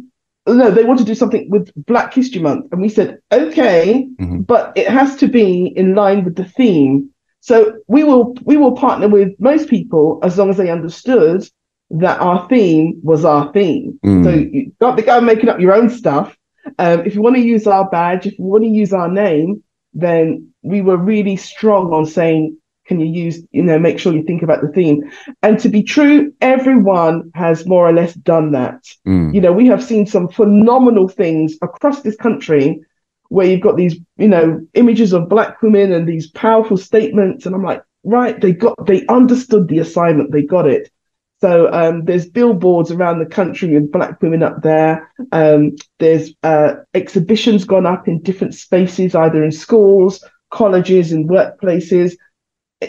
No, 0.46 0.70
they 0.70 0.84
want 0.84 0.98
to 0.98 1.06
do 1.06 1.14
something 1.14 1.48
with 1.48 1.72
Black 1.86 2.12
History 2.12 2.42
Month, 2.42 2.66
and 2.70 2.80
we 2.80 2.88
said 2.88 3.18
okay, 3.32 4.06
mm-hmm. 4.20 4.42
but 4.42 4.72
it 4.76 4.88
has 4.88 5.16
to 5.16 5.28
be 5.28 5.72
in 5.74 5.94
line 5.94 6.22
with 6.24 6.36
the 6.36 6.44
theme. 6.44 7.10
So 7.40 7.78
we 7.88 8.04
will 8.04 8.36
we 8.42 8.56
will 8.56 8.72
partner 8.72 9.08
with 9.08 9.32
most 9.40 9.68
people 9.68 10.20
as 10.22 10.38
long 10.38 10.50
as 10.50 10.58
they 10.58 10.70
understood 10.70 11.48
that 11.98 12.20
our 12.20 12.48
theme 12.48 13.00
was 13.02 13.24
our 13.24 13.52
theme. 13.52 13.98
Mm. 14.04 14.24
So 14.24 14.30
you 14.30 14.72
got 14.80 14.96
to 14.96 15.02
go 15.02 15.20
making 15.20 15.48
up 15.48 15.60
your 15.60 15.74
own 15.74 15.90
stuff 15.90 16.36
um, 16.78 17.00
if 17.00 17.14
you 17.14 17.22
want 17.22 17.36
to 17.36 17.42
use 17.42 17.66
our 17.66 17.88
badge, 17.88 18.26
if 18.26 18.38
you 18.38 18.44
want 18.44 18.64
to 18.64 18.68
use 18.68 18.92
our 18.92 19.10
name, 19.10 19.62
then 19.92 20.52
we 20.62 20.80
were 20.80 20.96
really 20.96 21.36
strong 21.36 21.92
on 21.92 22.06
saying, 22.06 22.58
can 22.86 23.00
you 23.00 23.06
use, 23.06 23.42
you 23.50 23.62
know, 23.62 23.78
make 23.78 23.98
sure 23.98 24.12
you 24.12 24.24
think 24.24 24.42
about 24.42 24.60
the 24.60 24.68
theme. 24.68 25.10
And 25.42 25.58
to 25.60 25.68
be 25.68 25.82
true, 25.82 26.34
everyone 26.40 27.30
has 27.34 27.66
more 27.66 27.88
or 27.88 27.92
less 27.92 28.12
done 28.14 28.52
that. 28.52 28.82
Mm. 29.06 29.34
You 29.34 29.40
know, 29.40 29.52
we 29.52 29.66
have 29.66 29.82
seen 29.82 30.06
some 30.06 30.28
phenomenal 30.28 31.08
things 31.08 31.56
across 31.62 32.02
this 32.02 32.16
country 32.16 32.80
where 33.28 33.46
you've 33.46 33.62
got 33.62 33.76
these, 33.76 33.96
you 34.18 34.28
know, 34.28 34.66
images 34.74 35.12
of 35.12 35.30
black 35.30 35.62
women 35.62 35.92
and 35.92 36.06
these 36.06 36.30
powerful 36.30 36.76
statements. 36.76 37.46
And 37.46 37.54
I'm 37.54 37.62
like, 37.62 37.82
right, 38.04 38.38
they 38.38 38.52
got, 38.52 38.86
they 38.86 39.06
understood 39.06 39.68
the 39.68 39.78
assignment, 39.78 40.32
they 40.32 40.42
got 40.42 40.66
it. 40.66 40.90
So 41.44 41.70
um, 41.74 42.06
there's 42.06 42.24
billboards 42.24 42.90
around 42.90 43.18
the 43.18 43.26
country 43.26 43.74
with 43.74 43.92
black 43.92 44.22
women 44.22 44.42
up 44.42 44.62
there. 44.62 45.12
Um, 45.30 45.76
there's 45.98 46.30
uh, 46.42 46.76
exhibitions 46.94 47.66
gone 47.66 47.84
up 47.84 48.08
in 48.08 48.22
different 48.22 48.54
spaces, 48.54 49.14
either 49.14 49.44
in 49.44 49.52
schools, 49.52 50.24
colleges, 50.50 51.12
and 51.12 51.28
workplaces. 51.28 52.16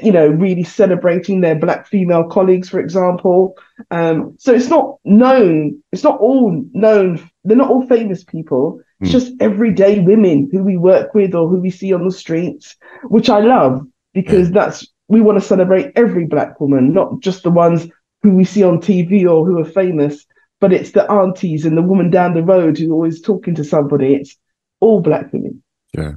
You 0.02 0.14
know, 0.14 0.30
really 0.30 0.64
celebrating 0.64 1.42
their 1.42 1.56
black 1.56 1.86
female 1.86 2.30
colleagues, 2.30 2.70
for 2.70 2.80
example. 2.80 3.58
Um, 3.92 4.38
so 4.40 4.54
it's 4.54 4.70
not 4.70 5.00
known. 5.04 5.84
It's 5.92 6.06
not 6.06 6.22
all 6.22 6.64
known. 6.72 7.30
They're 7.44 7.58
not 7.58 7.70
all 7.70 7.86
famous 7.86 8.24
people. 8.24 8.80
It's 9.02 9.10
mm. 9.10 9.12
just 9.12 9.34
everyday 9.42 10.00
women 10.00 10.48
who 10.50 10.64
we 10.64 10.78
work 10.78 11.14
with 11.14 11.36
or 11.36 11.50
who 11.50 11.60
we 11.60 11.72
see 11.72 11.92
on 11.92 12.06
the 12.06 12.12
streets, 12.14 12.78
which 13.04 13.30
I 13.30 13.40
love 13.40 13.86
because 14.14 14.50
that's 14.50 14.88
we 15.10 15.20
want 15.20 15.42
to 15.42 15.46
celebrate 15.46 15.92
every 15.98 16.26
black 16.26 16.62
woman, 16.62 16.94
not 16.94 17.20
just 17.20 17.44
the 17.44 17.52
ones 17.52 17.90
who 18.26 18.32
we 18.32 18.44
see 18.44 18.64
on 18.64 18.80
TV 18.80 19.24
or 19.30 19.46
who 19.46 19.60
are 19.60 19.66
famous, 19.66 20.26
but 20.60 20.74
it's 20.74 20.92
the 20.92 21.10
aunties 21.12 21.64
and 21.64 21.78
the 21.78 21.84
woman 21.84 22.10
down 22.10 22.34
the 22.34 22.42
road 22.42 22.76
who's 22.76 22.90
always 22.90 23.22
talking 23.22 23.54
to 23.54 23.64
somebody. 23.64 24.16
It's 24.16 24.36
all 24.80 25.00
black 25.00 25.32
women. 25.32 25.62
Yeah. 25.96 26.14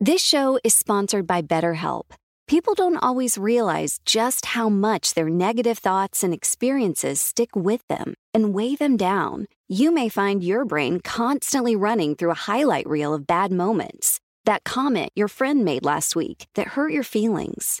This 0.00 0.20
show 0.20 0.58
is 0.64 0.74
sponsored 0.74 1.28
by 1.28 1.42
BetterHelp. 1.42 2.06
People 2.48 2.74
don't 2.74 2.96
always 2.96 3.38
realize 3.38 4.00
just 4.04 4.46
how 4.46 4.68
much 4.68 5.14
their 5.14 5.30
negative 5.30 5.78
thoughts 5.78 6.24
and 6.24 6.34
experiences 6.34 7.20
stick 7.20 7.54
with 7.54 7.86
them 7.86 8.14
and 8.34 8.52
weigh 8.52 8.74
them 8.74 8.96
down. 8.96 9.46
You 9.68 9.94
may 9.94 10.08
find 10.08 10.42
your 10.42 10.64
brain 10.64 11.00
constantly 11.00 11.76
running 11.76 12.16
through 12.16 12.32
a 12.32 12.46
highlight 12.50 12.88
reel 12.88 13.14
of 13.14 13.28
bad 13.28 13.52
moments. 13.52 14.18
That 14.44 14.64
comment 14.64 15.12
your 15.14 15.28
friend 15.28 15.64
made 15.64 15.84
last 15.84 16.16
week 16.16 16.48
that 16.56 16.74
hurt 16.74 16.92
your 16.92 17.04
feelings. 17.04 17.80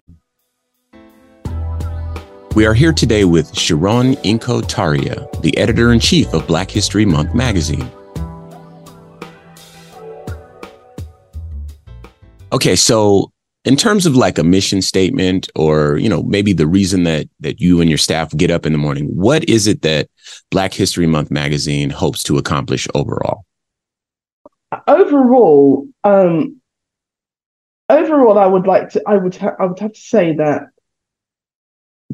We 2.53 2.65
are 2.65 2.73
here 2.73 2.91
today 2.91 3.23
with 3.23 3.53
Cherron 3.53 4.15
Inko-Tariah, 4.23 5.41
the 5.41 5.57
editor 5.57 5.93
in 5.93 6.01
chief 6.01 6.33
of 6.33 6.45
Black 6.47 6.69
History 6.69 7.05
Month 7.05 7.33
magazine. 7.33 7.89
Okay, 12.51 12.75
so 12.75 13.31
in 13.63 13.77
terms 13.77 14.05
of 14.05 14.17
like 14.17 14.37
a 14.37 14.43
mission 14.43 14.81
statement 14.81 15.49
or, 15.55 15.95
you 15.95 16.09
know, 16.09 16.23
maybe 16.23 16.51
the 16.51 16.67
reason 16.67 17.03
that 17.03 17.29
that 17.39 17.61
you 17.61 17.79
and 17.79 17.89
your 17.89 17.97
staff 17.97 18.35
get 18.35 18.51
up 18.51 18.65
in 18.65 18.73
the 18.73 18.77
morning, 18.77 19.05
what 19.15 19.47
is 19.47 19.65
it 19.65 19.83
that 19.83 20.09
Black 20.49 20.73
History 20.73 21.07
Month 21.07 21.31
magazine 21.31 21.89
hopes 21.89 22.21
to 22.23 22.37
accomplish 22.37 22.85
overall? 22.93 23.45
Overall, 24.89 25.87
um 26.03 26.59
overall 27.87 28.37
I 28.37 28.45
would 28.45 28.67
like 28.67 28.89
to 28.89 29.01
I 29.07 29.15
would 29.15 29.37
ha- 29.37 29.55
I 29.57 29.67
would 29.67 29.79
have 29.79 29.93
to 29.93 30.01
say 30.01 30.35
that 30.35 30.63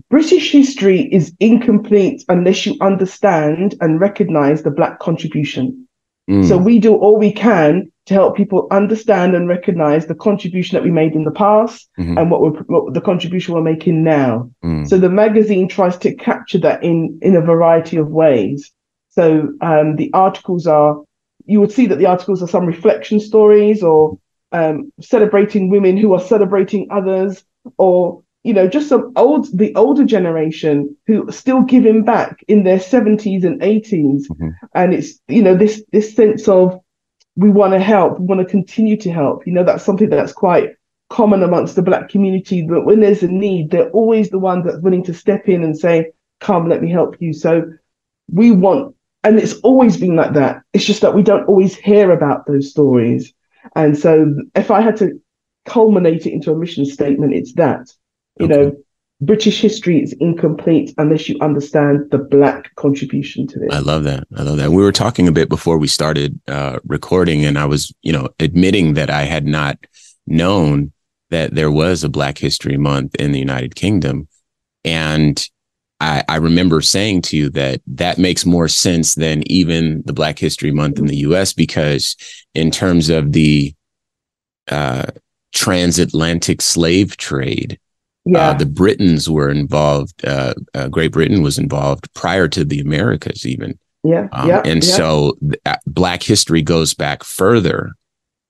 British 0.09 0.51
history 0.51 1.01
is 1.13 1.33
incomplete 1.39 2.23
unless 2.29 2.65
you 2.65 2.75
understand 2.81 3.75
and 3.81 3.99
recognize 3.99 4.63
the 4.63 4.71
Black 4.71 4.99
contribution. 4.99 5.87
Mm. 6.29 6.47
So 6.47 6.57
we 6.57 6.79
do 6.79 6.95
all 6.95 7.17
we 7.17 7.31
can 7.31 7.91
to 8.07 8.13
help 8.13 8.35
people 8.35 8.67
understand 8.71 9.35
and 9.35 9.47
recognize 9.47 10.07
the 10.07 10.15
contribution 10.15 10.75
that 10.75 10.83
we 10.83 10.91
made 10.91 11.13
in 11.13 11.23
the 11.23 11.31
past 11.31 11.89
mm-hmm. 11.99 12.17
and 12.17 12.31
what, 12.31 12.41
we're, 12.41 12.51
what 12.63 12.93
the 12.93 13.01
contribution 13.01 13.53
we're 13.53 13.61
making 13.61 14.03
now. 14.03 14.49
Mm. 14.63 14.87
So 14.87 14.97
the 14.97 15.09
magazine 15.09 15.67
tries 15.67 15.97
to 15.99 16.13
capture 16.15 16.59
that 16.59 16.83
in 16.83 17.19
in 17.21 17.35
a 17.35 17.41
variety 17.41 17.97
of 17.97 18.09
ways. 18.09 18.71
So 19.09 19.53
um, 19.61 19.95
the 19.95 20.09
articles 20.13 20.67
are 20.67 21.01
you 21.45 21.61
would 21.61 21.71
see 21.71 21.85
that 21.87 21.97
the 21.97 22.05
articles 22.05 22.43
are 22.43 22.47
some 22.47 22.65
reflection 22.65 23.19
stories 23.19 23.81
or 23.81 24.17
um, 24.51 24.91
celebrating 25.01 25.69
women 25.69 25.97
who 25.97 26.13
are 26.13 26.19
celebrating 26.19 26.87
others 26.91 27.43
or 27.77 28.23
you 28.47 28.53
know, 28.53 28.65
just 28.65 28.87
some 28.87 29.11
old, 29.17 29.45
the 29.57 29.75
older 29.75 30.05
generation 30.05 30.95
who 31.05 31.27
are 31.27 31.33
still 31.33 31.63
giving 31.63 32.05
back 32.05 32.45
in 32.47 32.63
their 32.63 32.77
70s 32.77 33.43
and 33.43 33.59
80s. 33.59 34.21
Mm-hmm. 34.25 34.49
And 34.73 34.93
it's, 34.93 35.19
you 35.27 35.41
know, 35.41 35.53
this, 35.53 35.83
this 35.91 36.15
sense 36.15 36.47
of 36.47 36.79
we 37.35 37.49
want 37.49 37.73
to 37.73 37.79
help, 37.79 38.19
we 38.19 38.25
want 38.25 38.39
to 38.39 38.49
continue 38.49 38.95
to 38.97 39.11
help. 39.11 39.45
You 39.45 39.51
know, 39.51 39.65
that's 39.65 39.83
something 39.83 40.09
that's 40.09 40.31
quite 40.31 40.75
common 41.09 41.43
amongst 41.43 41.75
the 41.75 41.81
Black 41.81 42.07
community. 42.07 42.65
But 42.65 42.85
when 42.85 43.01
there's 43.01 43.21
a 43.21 43.27
need, 43.27 43.69
they're 43.69 43.89
always 43.89 44.29
the 44.29 44.39
ones 44.39 44.63
that's 44.63 44.79
willing 44.79 45.03
to 45.03 45.13
step 45.13 45.49
in 45.49 45.61
and 45.61 45.77
say, 45.77 46.13
come, 46.39 46.69
let 46.69 46.81
me 46.81 46.89
help 46.89 47.17
you. 47.19 47.33
So 47.33 47.65
we 48.31 48.51
want, 48.51 48.95
and 49.25 49.37
it's 49.37 49.59
always 49.59 49.97
been 49.97 50.15
like 50.15 50.35
that. 50.35 50.61
It's 50.71 50.85
just 50.85 51.01
that 51.01 51.13
we 51.15 51.21
don't 51.21 51.49
always 51.49 51.75
hear 51.75 52.11
about 52.11 52.47
those 52.47 52.71
stories. 52.71 53.33
And 53.75 53.97
so 53.97 54.35
if 54.55 54.71
I 54.71 54.79
had 54.79 54.95
to 54.97 55.21
culminate 55.65 56.25
it 56.25 56.31
into 56.31 56.53
a 56.53 56.57
mission 56.57 56.85
statement, 56.85 57.33
it's 57.33 57.51
that 57.55 57.89
you 58.39 58.45
okay. 58.45 58.55
know, 58.55 58.77
British 59.19 59.61
history 59.61 60.01
is 60.01 60.13
incomplete 60.19 60.93
unless 60.97 61.27
you 61.27 61.37
understand 61.41 62.11
the 62.11 62.19
black 62.19 62.73
contribution 62.75 63.47
to 63.47 63.63
it. 63.63 63.73
I 63.73 63.79
love 63.79 64.03
that. 64.03 64.25
I 64.35 64.43
love 64.43 64.57
that. 64.57 64.69
We 64.69 64.83
were 64.83 64.91
talking 64.91 65.27
a 65.27 65.31
bit 65.31 65.49
before 65.49 65.79
we 65.79 65.87
started 65.87 66.39
uh, 66.47 66.79
recording, 66.85 67.43
and 67.43 67.57
I 67.57 67.65
was, 67.65 67.93
you 68.03 68.11
know, 68.11 68.29
admitting 68.39 68.93
that 68.93 69.09
I 69.09 69.23
had 69.23 69.47
not 69.47 69.77
known 70.27 70.93
that 71.31 71.55
there 71.55 71.71
was 71.71 72.03
a 72.03 72.09
Black 72.09 72.37
History 72.37 72.77
Month 72.77 73.15
in 73.15 73.31
the 73.31 73.39
United 73.39 73.75
Kingdom, 73.75 74.27
and 74.85 75.43
I, 75.99 76.23
I 76.29 76.35
remember 76.35 76.79
saying 76.81 77.23
to 77.23 77.37
you 77.37 77.49
that 77.51 77.81
that 77.87 78.19
makes 78.19 78.45
more 78.45 78.67
sense 78.67 79.15
than 79.15 79.49
even 79.51 80.03
the 80.05 80.13
Black 80.13 80.37
History 80.37 80.71
Month 80.71 80.99
in 80.99 81.07
the 81.07 81.17
U.S. 81.17 81.53
because, 81.53 82.15
in 82.53 82.69
terms 82.69 83.09
of 83.09 83.31
the 83.31 83.73
uh, 84.69 85.07
transatlantic 85.53 86.61
slave 86.61 87.17
trade 87.17 87.79
yeah. 88.27 88.49
Uh, 88.49 88.53
the 88.53 88.65
Britons 88.65 89.29
were 89.29 89.49
involved. 89.49 90.25
Uh, 90.25 90.53
uh, 90.73 90.87
Great 90.89 91.11
Britain 91.11 91.41
was 91.41 91.57
involved 91.57 92.13
prior 92.13 92.47
to 92.49 92.65
the 92.65 92.79
Americas, 92.79 93.45
even. 93.45 93.79
Yeah. 94.03 94.27
Um, 94.31 94.49
yeah 94.49 94.61
and 94.65 94.83
yeah. 94.83 94.95
so 94.95 95.37
uh, 95.65 95.75
Black 95.85 96.23
history 96.23 96.61
goes 96.61 96.93
back 96.93 97.23
further 97.23 97.93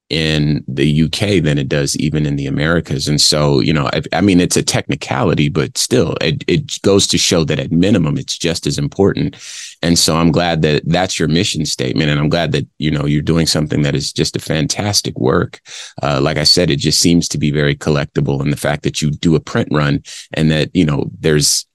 in 0.10 0.64
the 0.68 1.04
UK 1.04 1.44
than 1.44 1.58
it 1.58 1.68
does 1.68 1.96
even 1.98 2.26
in 2.26 2.38
the 2.38 2.48
Americas. 2.48 3.08
And 3.08 3.20
so, 3.20 3.60
you 3.60 3.74
know, 3.74 3.90
I, 3.92 4.02
I, 4.14 4.22
mean, 4.22 4.40
it's 4.40 4.56
a 4.56 4.64
technicality, 4.64 5.50
but 5.50 5.78
still, 5.78 6.16
it, 6.22 6.46
it 6.48 6.82
goes 6.82 7.08
to 7.08 7.18
show 7.18 7.44
that 7.44 7.60
at 7.60 7.74
minimum, 7.74 8.18
it's 8.18 8.38
just 8.38 8.66
as 8.68 8.78
important. 8.78 9.36
And 9.82 10.00
so 10.00 10.16
I'm 10.16 10.32
glad 10.32 10.62
that 10.62 10.84
that's 10.86 11.20
your 11.20 11.28
mission 11.28 11.66
statement. 11.66 12.10
And 12.10 12.20
I'm 12.20 12.30
glad 12.30 12.54
that, 12.54 12.66
you 12.78 12.90
know, 12.90 13.06
you're 13.06 13.22
doing 13.22 13.48
something 13.48 13.82
that 13.82 13.96
is 13.96 14.14
just 14.14 14.38
a 14.38 14.40
fantastic 14.40 15.18
work. 15.20 15.60
Uh, 16.02 16.22
like 16.22 16.38
I 16.38 16.46
said, 16.46 16.70
it 16.70 16.80
just 16.80 17.00
seems 17.00 17.28
to 17.30 17.38
be 17.38 17.52
very 17.52 17.76
collectible. 17.76 18.42
And 18.42 18.52
the 18.52 18.58
fact 18.58 18.84
that 18.84 19.02
you 19.02 19.12
do 19.12 19.36
a 19.36 19.42
print 19.42 19.68
run 19.72 20.04
and 20.34 20.50
that, 20.52 20.70
you 20.74 20.86
know, 20.86 21.10
there's, 21.20 21.66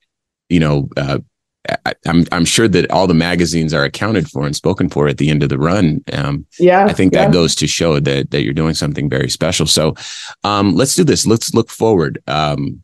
you 0.49 0.61
know, 0.61 0.89
uh, 0.97 1.19
I, 1.69 1.95
am 2.07 2.25
I'm 2.33 2.45
sure 2.45 2.69
that 2.69 2.91
all 2.91 3.07
the 3.07 3.15
magazines 3.15 3.73
are 3.73 3.85
accounted 3.85 4.29
for 4.29 4.47
and 4.47 4.57
spoken 4.57 4.89
for 4.89 5.09
at 5.09 5.19
the 5.19 5.31
end 5.31 5.43
of 5.43 5.49
the 5.49 5.59
run. 5.59 6.03
Um, 6.13 6.47
yeah, 6.59 6.87
I 6.87 6.93
think 6.93 7.15
yeah. 7.15 7.25
that 7.25 7.33
goes 7.33 7.55
to 7.57 7.67
show 7.67 8.01
that 8.01 8.31
that 8.31 8.43
you're 8.43 8.53
doing 8.53 8.75
something 8.75 9.09
very 9.09 9.31
special. 9.31 9.67
So, 9.67 9.95
um, 10.45 10.75
let's 10.75 10.95
do 10.95 11.05
this. 11.05 11.27
Let's 11.27 11.55
look 11.55 11.71
forward. 11.71 12.23
Um, 12.27 12.83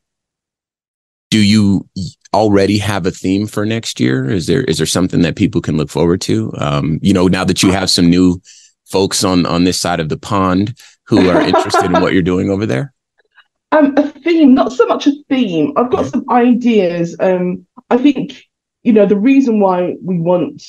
do 1.30 1.44
you 1.44 1.88
already 2.32 2.78
have 2.78 3.04
a 3.06 3.10
theme 3.10 3.46
for 3.46 3.66
next 3.66 4.00
year? 4.00 4.30
Is 4.30 4.46
there 4.46 4.62
is 4.64 4.78
there 4.78 4.86
something 4.86 5.22
that 5.22 5.36
people 5.36 5.60
can 5.60 5.76
look 5.76 5.90
forward 5.90 6.20
to? 6.22 6.52
Um, 6.58 6.98
you 7.02 7.12
know, 7.12 7.26
now 7.26 7.44
that 7.44 7.62
you 7.62 7.72
have 7.72 7.90
some 7.90 8.08
new 8.08 8.40
folks 8.86 9.24
on 9.24 9.44
on 9.44 9.64
this 9.64 9.78
side 9.78 10.00
of 10.00 10.08
the 10.08 10.18
pond 10.18 10.78
who 11.04 11.28
are 11.28 11.40
interested 11.40 11.84
in 11.84 11.92
what 11.92 12.12
you're 12.12 12.22
doing 12.22 12.50
over 12.50 12.66
there. 12.66 12.92
Um, 13.70 13.92
a 13.98 14.08
theme, 14.08 14.54
not 14.54 14.72
so 14.72 14.86
much 14.86 15.06
a 15.06 15.12
theme. 15.28 15.74
I've 15.76 15.90
got 15.90 16.06
some 16.06 16.24
ideas. 16.30 17.14
Um, 17.20 17.66
I 17.90 17.98
think 17.98 18.47
you 18.88 18.94
know, 18.94 19.04
the 19.04 19.18
reason 19.18 19.60
why 19.60 19.96
we 20.02 20.18
want 20.18 20.62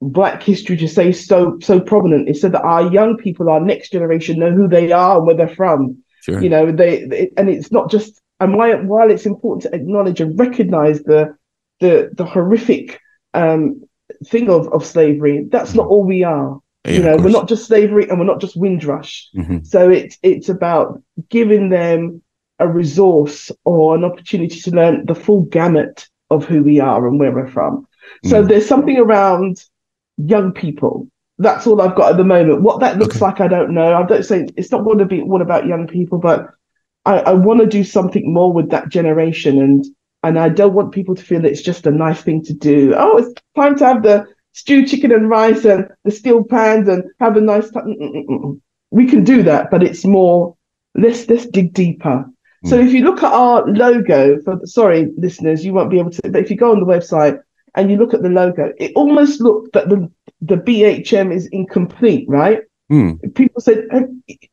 Black 0.00 0.44
history 0.44 0.76
to 0.76 0.86
stay 0.86 1.10
so 1.10 1.58
so 1.60 1.80
prominent 1.80 2.28
is 2.28 2.40
so 2.40 2.48
that 2.48 2.62
our 2.62 2.88
young 2.92 3.16
people, 3.16 3.50
our 3.50 3.58
next 3.58 3.90
generation, 3.90 4.38
know 4.38 4.52
who 4.52 4.68
they 4.68 4.92
are 4.92 5.16
and 5.18 5.26
where 5.26 5.34
they're 5.34 5.56
from. 5.62 6.04
Sure. 6.20 6.40
You 6.40 6.50
know, 6.50 6.70
they, 6.70 7.04
they 7.06 7.32
and 7.36 7.48
it's 7.48 7.72
not 7.72 7.90
just 7.90 8.20
and 8.38 8.54
while, 8.54 8.80
while 8.84 9.10
it's 9.10 9.26
important 9.26 9.62
to 9.62 9.74
acknowledge 9.74 10.20
and 10.20 10.38
recognize 10.38 11.02
the 11.02 11.36
the 11.80 12.10
the 12.12 12.24
horrific 12.24 13.00
um, 13.34 13.82
thing 14.24 14.48
of, 14.48 14.72
of 14.72 14.86
slavery, 14.86 15.46
that's 15.50 15.74
not 15.74 15.88
all 15.88 16.04
we 16.04 16.22
are. 16.22 16.60
Yeah, 16.84 16.92
you 16.92 17.02
know, 17.02 17.16
we're 17.16 17.30
not 17.30 17.48
just 17.48 17.66
slavery 17.66 18.08
and 18.08 18.20
we're 18.20 18.32
not 18.32 18.40
just 18.40 18.56
Windrush. 18.56 19.28
Mhm. 19.36 19.66
So 19.66 19.90
it's 19.90 20.16
it's 20.22 20.48
about 20.48 21.02
giving 21.28 21.70
them 21.70 22.22
a 22.60 22.68
resource 22.68 23.50
or 23.64 23.96
an 23.96 24.04
opportunity 24.04 24.60
to 24.60 24.70
learn 24.70 25.06
the 25.06 25.16
full 25.16 25.42
gamut 25.42 26.06
of 26.30 26.44
who 26.44 26.62
we 26.62 26.80
are 26.80 27.06
and 27.06 27.18
where 27.18 27.32
we're 27.32 27.46
from. 27.48 27.86
So 28.24 28.42
Mm. 28.42 28.48
there's 28.48 28.66
something 28.68 28.98
around 28.98 29.62
young 30.16 30.52
people. 30.52 31.08
That's 31.38 31.66
all 31.66 31.80
I've 31.80 31.94
got 31.96 32.12
at 32.12 32.16
the 32.16 32.24
moment. 32.24 32.62
What 32.62 32.80
that 32.80 32.98
looks 32.98 33.20
Okay. 33.20 33.20
like, 33.20 33.40
I 33.40 33.48
don't 33.48 33.72
know. 33.74 33.94
I 33.94 34.04
don't 34.04 34.24
say 34.24 34.48
it's 34.56 34.70
not 34.72 34.84
going 34.84 34.98
to 34.98 35.04
be 35.06 35.22
all 35.22 35.42
about 35.42 35.66
young 35.66 35.86
people, 35.86 36.18
but 36.18 36.48
I, 37.04 37.18
I 37.20 37.32
want 37.34 37.60
to 37.60 37.66
do 37.66 37.84
something 37.84 38.32
more 38.32 38.52
with 38.52 38.70
that 38.70 38.88
generation, 38.88 39.58
and 39.60 39.84
and 40.22 40.38
I 40.38 40.48
don't 40.48 40.74
want 40.74 40.92
people 40.92 41.14
to 41.14 41.22
feel 41.22 41.44
it's 41.44 41.62
just 41.62 41.86
a 41.86 41.90
nice 41.90 42.20
thing 42.22 42.42
to 42.44 42.54
do. 42.54 42.94
Oh, 42.96 43.18
it's 43.18 43.34
time 43.56 43.76
to 43.78 43.86
have 43.86 44.02
the 44.02 44.26
stew 44.52 44.84
chicken 44.86 45.12
and 45.12 45.30
rice 45.30 45.64
and 45.64 45.86
the 46.04 46.10
steel 46.10 46.44
pans 46.44 46.88
and 46.88 47.04
have 47.20 47.36
a 47.36 47.40
nice 47.40 47.70
time. 47.70 47.86
Mm-mm-mm-mm. 47.86 48.60
We 48.90 49.06
can 49.06 49.24
do 49.24 49.42
that, 49.44 49.70
but 49.70 49.82
it's 49.82 50.04
more. 50.04 50.56
Let's 50.96 51.28
let's 51.28 51.46
dig 51.46 51.72
deeper. 51.72 52.26
So 52.64 52.76
Mm. 52.78 52.86
if 52.86 52.92
you 52.92 53.04
look 53.04 53.22
at 53.22 53.32
our 53.32 53.66
logo, 53.68 54.40
for 54.42 54.60
sorry 54.64 55.12
listeners, 55.16 55.64
you 55.64 55.72
won't 55.72 55.90
be 55.90 55.98
able 55.98 56.10
to. 56.10 56.22
But 56.30 56.42
if 56.42 56.50
you 56.50 56.56
go 56.56 56.72
on 56.72 56.80
the 56.80 56.86
website 56.86 57.38
and 57.76 57.90
you 57.90 57.96
look 57.96 58.14
at 58.14 58.22
the 58.22 58.28
logo, 58.28 58.72
it 58.78 58.92
almost 58.96 59.40
looked 59.40 59.72
that 59.74 59.88
the 59.88 60.10
the 60.40 60.56
BHM 60.56 61.32
is 61.32 61.46
incomplete, 61.52 62.26
right? 62.28 62.62
Hmm. 62.90 63.12
People 63.34 63.60
said, 63.60 63.86
"Uh, 63.92 64.02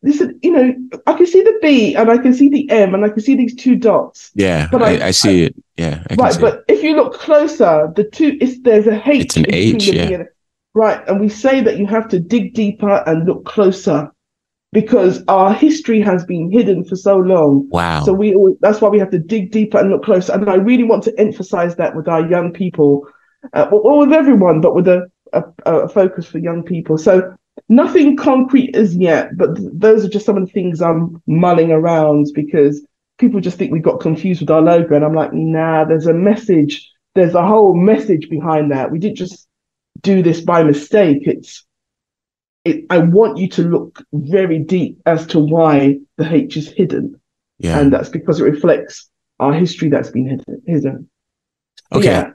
"Listen, 0.03 0.37
you 0.43 0.51
know, 0.51 0.73
I 1.07 1.13
can 1.13 1.25
see 1.25 1.41
the 1.41 1.57
B 1.61 1.95
and 1.95 2.11
I 2.11 2.17
can 2.17 2.33
see 2.33 2.49
the 2.49 2.69
M 2.69 2.93
and 2.93 3.05
I 3.05 3.09
can 3.09 3.21
see 3.21 3.35
these 3.35 3.55
two 3.55 3.75
dots." 3.75 4.31
Yeah, 4.35 4.67
But 4.71 4.83
I, 4.83 4.97
I- 4.97 5.07
I 5.07 5.11
see 5.11 5.43
it. 5.43 5.55
Yeah, 5.77 6.03
I 6.09 6.15
right, 6.15 6.33
see 6.33 6.39
it. 6.39 6.41
but 6.41 6.63
if 6.67 6.83
you 6.83 6.95
look 6.95 7.13
closer, 7.13 7.91
the 7.95 8.03
two 8.03 8.37
is 8.41 8.61
there's 8.61 8.87
a 8.87 9.01
H. 9.09 9.25
It's 9.25 9.37
an 9.37 9.45
H, 9.49 9.87
yeah. 9.87 10.09
and- 10.09 10.27
Right, 10.75 10.99
and 11.07 11.21
we 11.21 11.29
say 11.29 11.61
that 11.61 11.77
you 11.79 11.85
have 11.87 12.09
to 12.09 12.19
dig 12.19 12.53
deeper 12.53 13.01
and 13.07 13.25
look 13.25 13.45
closer 13.45 14.11
because 14.75 15.23
our 15.29 15.53
history 15.53 16.01
has 16.01 16.25
been 16.25 16.51
hidden 16.51 16.83
for 16.83 16.97
so 16.97 17.17
long. 17.17 17.65
Wow. 17.69 18.03
So 18.03 18.11
we 18.11 18.35
always, 18.35 18.57
that's 18.59 18.81
why 18.81 18.89
we 18.89 18.99
have 18.99 19.09
to 19.11 19.19
dig 19.19 19.49
deeper 19.49 19.77
and 19.77 19.89
look 19.89 20.03
closer. 20.03 20.33
And 20.33 20.49
I 20.49 20.55
really 20.55 20.83
want 20.83 21.05
to 21.05 21.17
emphasize 21.17 21.77
that 21.77 21.95
with 21.95 22.09
our 22.09 22.27
young 22.29 22.51
people, 22.51 23.07
uh, 23.53 23.69
or, 23.71 23.79
or 23.79 23.99
with 23.99 24.11
everyone, 24.11 24.59
but 24.59 24.75
with 24.75 24.89
a, 24.89 25.09
a, 25.31 25.43
a 25.65 25.87
focus 25.87 26.25
for 26.25 26.39
young 26.39 26.61
people. 26.61 26.97
So 26.97 27.33
nothing 27.69 28.17
concrete 28.17 28.75
as 28.75 28.93
yet, 28.97 29.37
but 29.37 29.55
th- 29.55 29.69
those 29.71 30.03
are 30.03 30.09
just 30.09 30.25
some 30.25 30.35
of 30.35 30.45
the 30.45 30.51
things 30.51 30.81
I'm 30.81 31.23
mulling 31.25 31.71
around 31.71 32.27
because 32.35 32.85
people 33.17 33.39
just 33.39 33.57
think 33.57 33.71
we 33.71 33.79
got 33.79 34.01
confused 34.01 34.41
with 34.41 34.51
our 34.51 34.61
logo. 34.61 34.93
And 34.93 35.05
I'm 35.05 35.15
like, 35.15 35.31
nah, 35.31 35.85
there's 35.85 36.07
a 36.07 36.13
message. 36.13 36.91
There's 37.13 37.33
a 37.33 37.47
whole 37.47 37.73
message 37.73 38.29
behind 38.29 38.73
that. 38.73 38.91
We 38.91 38.99
didn't 38.99 39.15
just 39.15 39.47
do 40.01 40.21
this 40.21 40.41
by 40.41 40.63
mistake. 40.63 41.19
It's 41.21 41.65
it, 42.65 42.85
I 42.89 42.97
want 42.97 43.37
you 43.37 43.47
to 43.49 43.61
look 43.63 44.03
very 44.11 44.59
deep 44.59 44.99
as 45.05 45.25
to 45.27 45.39
why 45.39 45.99
the 46.17 46.33
H 46.33 46.57
is 46.57 46.67
hidden 46.67 47.19
yeah. 47.59 47.79
and 47.79 47.91
that's 47.91 48.09
because 48.09 48.39
it 48.39 48.43
reflects 48.43 49.09
our 49.39 49.53
history 49.53 49.89
that's 49.89 50.11
been 50.11 50.27
hidden. 50.27 50.61
hidden. 50.65 51.09
okay. 51.93 52.05
Yeah. 52.05 52.31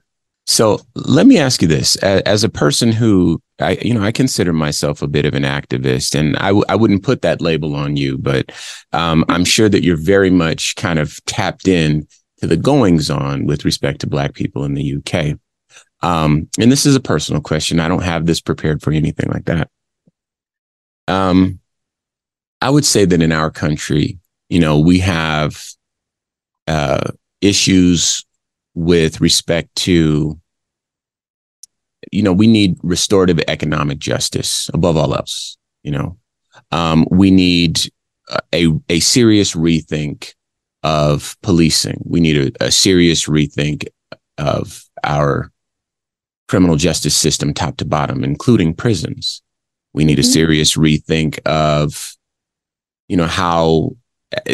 So 0.46 0.80
let 0.94 1.26
me 1.26 1.38
ask 1.38 1.62
you 1.62 1.68
this: 1.68 1.96
as, 1.96 2.22
as 2.22 2.44
a 2.44 2.48
person 2.48 2.90
who, 2.90 3.40
I, 3.60 3.78
you 3.82 3.94
know, 3.94 4.02
I 4.02 4.10
consider 4.10 4.52
myself 4.52 5.00
a 5.00 5.06
bit 5.06 5.24
of 5.24 5.34
an 5.34 5.44
activist, 5.44 6.18
and 6.18 6.36
I 6.38 6.48
w- 6.48 6.64
I 6.68 6.74
wouldn't 6.74 7.04
put 7.04 7.22
that 7.22 7.40
label 7.40 7.76
on 7.76 7.96
you, 7.96 8.18
but 8.18 8.50
um, 8.92 9.24
I'm 9.28 9.44
sure 9.44 9.68
that 9.68 9.84
you're 9.84 9.96
very 9.96 10.30
much 10.30 10.74
kind 10.76 10.98
of 10.98 11.24
tapped 11.26 11.68
in 11.68 12.08
to 12.38 12.46
the 12.46 12.56
goings 12.56 13.10
on 13.10 13.46
with 13.46 13.64
respect 13.64 14.00
to 14.00 14.08
Black 14.08 14.34
people 14.34 14.64
in 14.64 14.74
the 14.74 14.96
UK. 14.96 15.38
Um, 16.02 16.48
and 16.58 16.72
this 16.72 16.86
is 16.86 16.96
a 16.96 17.00
personal 17.00 17.42
question. 17.42 17.78
I 17.78 17.88
don't 17.88 18.02
have 18.02 18.26
this 18.26 18.40
prepared 18.40 18.82
for 18.82 18.92
anything 18.92 19.30
like 19.30 19.44
that. 19.44 19.70
Um, 21.10 21.60
I 22.60 22.70
would 22.70 22.84
say 22.84 23.04
that 23.04 23.22
in 23.22 23.32
our 23.32 23.50
country, 23.50 24.18
you 24.48 24.60
know, 24.60 24.78
we 24.78 24.98
have 25.00 25.62
uh, 26.66 27.10
issues 27.40 28.24
with 28.74 29.20
respect 29.20 29.74
to 29.74 30.38
you 32.12 32.22
know 32.22 32.32
we 32.32 32.46
need 32.46 32.78
restorative 32.82 33.40
economic 33.48 33.98
justice 33.98 34.70
above 34.72 34.96
all 34.96 35.14
else 35.14 35.58
you 35.82 35.90
know. 35.90 36.16
Um, 36.72 37.06
we 37.10 37.30
need 37.30 37.80
a 38.54 38.68
a 38.88 39.00
serious 39.00 39.54
rethink 39.54 40.34
of 40.82 41.36
policing. 41.42 42.02
We 42.04 42.20
need 42.20 42.56
a, 42.60 42.66
a 42.66 42.70
serious 42.70 43.26
rethink 43.26 43.86
of 44.38 44.84
our 45.04 45.50
criminal 46.48 46.76
justice 46.76 47.14
system 47.14 47.54
top 47.54 47.76
to 47.76 47.84
bottom 47.84 48.24
including 48.24 48.74
prisons 48.74 49.40
we 49.92 50.04
need 50.04 50.18
a 50.18 50.22
Mhm. 50.22 50.32
serious 50.32 50.74
rethink 50.76 51.38
of 51.46 52.14
you 53.08 53.16
know 53.16 53.26
how 53.26 53.96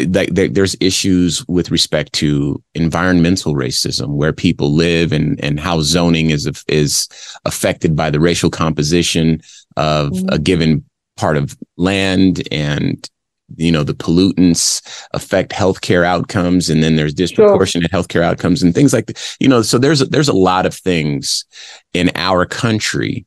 like 0.07 0.33
there's 0.33 0.75
issues 0.79 1.47
with 1.47 1.69
respect 1.69 2.11
to 2.13 2.59
environmental 2.73 3.53
racism 3.53 4.15
where 4.15 4.33
people 4.33 4.73
live 4.73 5.11
and 5.11 5.39
and 5.43 5.59
how 5.59 5.81
zoning 5.81 6.31
is 6.31 6.49
is 6.67 7.07
affected 7.45 7.95
by 7.95 8.09
the 8.09 8.19
racial 8.19 8.49
composition 8.49 9.39
of 9.75 10.07
a 10.29 10.37
Mhm. 10.39 10.43
given 10.43 10.83
part 11.15 11.37
of 11.37 11.55
land 11.77 12.41
and 12.51 13.07
you 13.55 13.71
know 13.71 13.83
the 13.83 13.93
pollutants 13.93 14.81
affect 15.13 15.51
healthcare 15.53 16.03
outcomes 16.03 16.69
and 16.69 16.83
then 16.83 16.95
there's 16.95 17.13
disproportionate 17.13 17.91
healthcare 17.91 18.23
outcomes 18.23 18.63
and 18.63 18.73
things 18.73 18.91
like 18.93 19.05
that 19.05 19.17
you 19.39 19.47
know 19.47 19.61
so 19.61 19.77
there's 19.77 19.99
there's 20.09 20.27
a 20.27 20.33
lot 20.33 20.65
of 20.65 20.73
things 20.73 21.45
in 21.93 22.09
our 22.15 22.45
country 22.47 23.25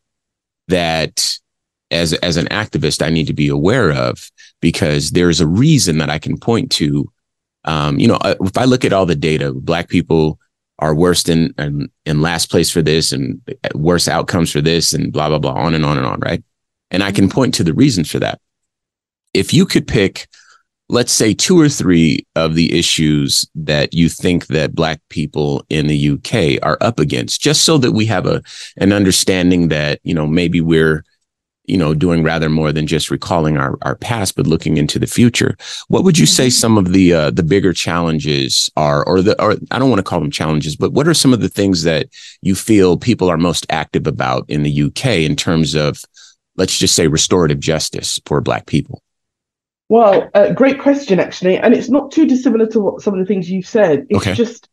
that 0.68 1.38
as 1.90 2.12
as 2.14 2.36
an 2.36 2.46
activist 2.46 3.04
I 3.04 3.10
need 3.10 3.26
to 3.26 3.32
be 3.32 3.48
aware 3.48 3.92
of 3.92 4.30
because 4.60 5.10
there's 5.10 5.40
a 5.40 5.46
reason 5.46 5.98
that 5.98 6.10
I 6.10 6.18
can 6.18 6.38
point 6.38 6.70
to. 6.72 7.10
Um, 7.64 7.98
you 7.98 8.08
know, 8.08 8.16
uh, 8.16 8.36
if 8.40 8.56
I 8.56 8.64
look 8.64 8.84
at 8.84 8.92
all 8.92 9.06
the 9.06 9.14
data, 9.14 9.52
Black 9.52 9.88
people 9.88 10.38
are 10.78 10.94
worst 10.94 11.28
in, 11.28 11.54
in 11.58 11.90
in 12.06 12.22
last 12.22 12.50
place 12.50 12.70
for 12.70 12.82
this, 12.82 13.12
and 13.12 13.40
worse 13.74 14.08
outcomes 14.08 14.50
for 14.50 14.60
this, 14.60 14.92
and 14.92 15.12
blah 15.12 15.28
blah 15.28 15.38
blah, 15.38 15.52
on 15.52 15.74
and 15.74 15.84
on 15.84 15.98
and 15.98 16.06
on, 16.06 16.20
right? 16.20 16.42
And 16.90 17.02
I 17.02 17.12
can 17.12 17.28
point 17.28 17.54
to 17.54 17.64
the 17.64 17.74
reasons 17.74 18.10
for 18.10 18.18
that. 18.18 18.40
If 19.34 19.54
you 19.54 19.64
could 19.64 19.86
pick, 19.86 20.26
let's 20.88 21.12
say, 21.12 21.34
two 21.34 21.60
or 21.60 21.68
three 21.68 22.26
of 22.34 22.54
the 22.56 22.76
issues 22.76 23.46
that 23.54 23.94
you 23.94 24.08
think 24.08 24.48
that 24.48 24.74
Black 24.74 25.00
people 25.08 25.64
in 25.68 25.86
the 25.86 26.10
UK 26.10 26.58
are 26.66 26.78
up 26.80 26.98
against, 26.98 27.40
just 27.40 27.64
so 27.64 27.76
that 27.78 27.92
we 27.92 28.06
have 28.06 28.26
a 28.26 28.42
an 28.78 28.92
understanding 28.92 29.68
that 29.68 30.00
you 30.02 30.14
know 30.14 30.26
maybe 30.26 30.60
we're 30.60 31.04
you 31.70 31.78
know, 31.78 31.94
doing 31.94 32.22
rather 32.22 32.48
more 32.48 32.72
than 32.72 32.86
just 32.86 33.10
recalling 33.10 33.56
our, 33.56 33.78
our 33.82 33.94
past, 33.96 34.36
but 34.36 34.46
looking 34.46 34.76
into 34.76 34.98
the 34.98 35.06
future. 35.06 35.56
What 35.88 36.04
would 36.04 36.18
you 36.18 36.26
say 36.26 36.50
some 36.50 36.76
of 36.76 36.92
the 36.92 37.12
uh, 37.14 37.30
the 37.30 37.42
bigger 37.44 37.72
challenges 37.72 38.68
are, 38.76 39.04
or 39.06 39.22
the 39.22 39.40
or 39.42 39.52
I 39.70 39.78
don't 39.78 39.90
want 39.90 40.00
to 40.00 40.10
call 40.10 40.20
them 40.20 40.30
challenges, 40.30 40.76
but 40.76 40.92
what 40.92 41.06
are 41.08 41.14
some 41.14 41.32
of 41.32 41.40
the 41.40 41.48
things 41.48 41.82
that 41.84 42.08
you 42.42 42.54
feel 42.54 42.96
people 42.96 43.30
are 43.30 43.38
most 43.38 43.66
active 43.70 44.06
about 44.06 44.44
in 44.48 44.62
the 44.64 44.82
UK 44.82 45.06
in 45.28 45.36
terms 45.36 45.74
of, 45.74 46.02
let's 46.56 46.76
just 46.78 46.94
say, 46.94 47.06
restorative 47.06 47.60
justice 47.60 48.20
for 48.26 48.40
Black 48.40 48.66
people? 48.66 49.02
Well, 49.88 50.30
uh, 50.34 50.52
great 50.52 50.78
question, 50.80 51.18
actually. 51.18 51.58
And 51.58 51.74
it's 51.74 51.88
not 51.88 52.12
too 52.12 52.26
dissimilar 52.26 52.66
to 52.68 52.80
what 52.80 53.00
some 53.02 53.14
of 53.14 53.20
the 53.20 53.26
things 53.26 53.50
you've 53.50 53.66
said. 53.66 54.06
It's 54.08 54.20
Okay. 54.20 54.34
just 54.34 54.68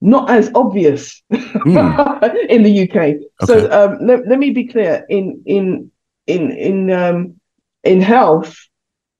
not 0.00 0.30
as 0.30 0.50
obvious 0.54 1.22
Hmm. 1.30 1.76
in 2.48 2.62
the 2.62 2.82
UK. 2.88 2.96
Okay. 2.96 3.18
So 3.44 3.70
um, 3.70 3.98
let, 4.06 4.26
let 4.26 4.38
me 4.38 4.50
be 4.50 4.66
clear. 4.66 5.04
In 5.08 5.42
in 5.46 5.90
in 6.36 6.50
in 6.52 6.90
um, 6.90 7.34
in 7.84 8.00
health, 8.00 8.56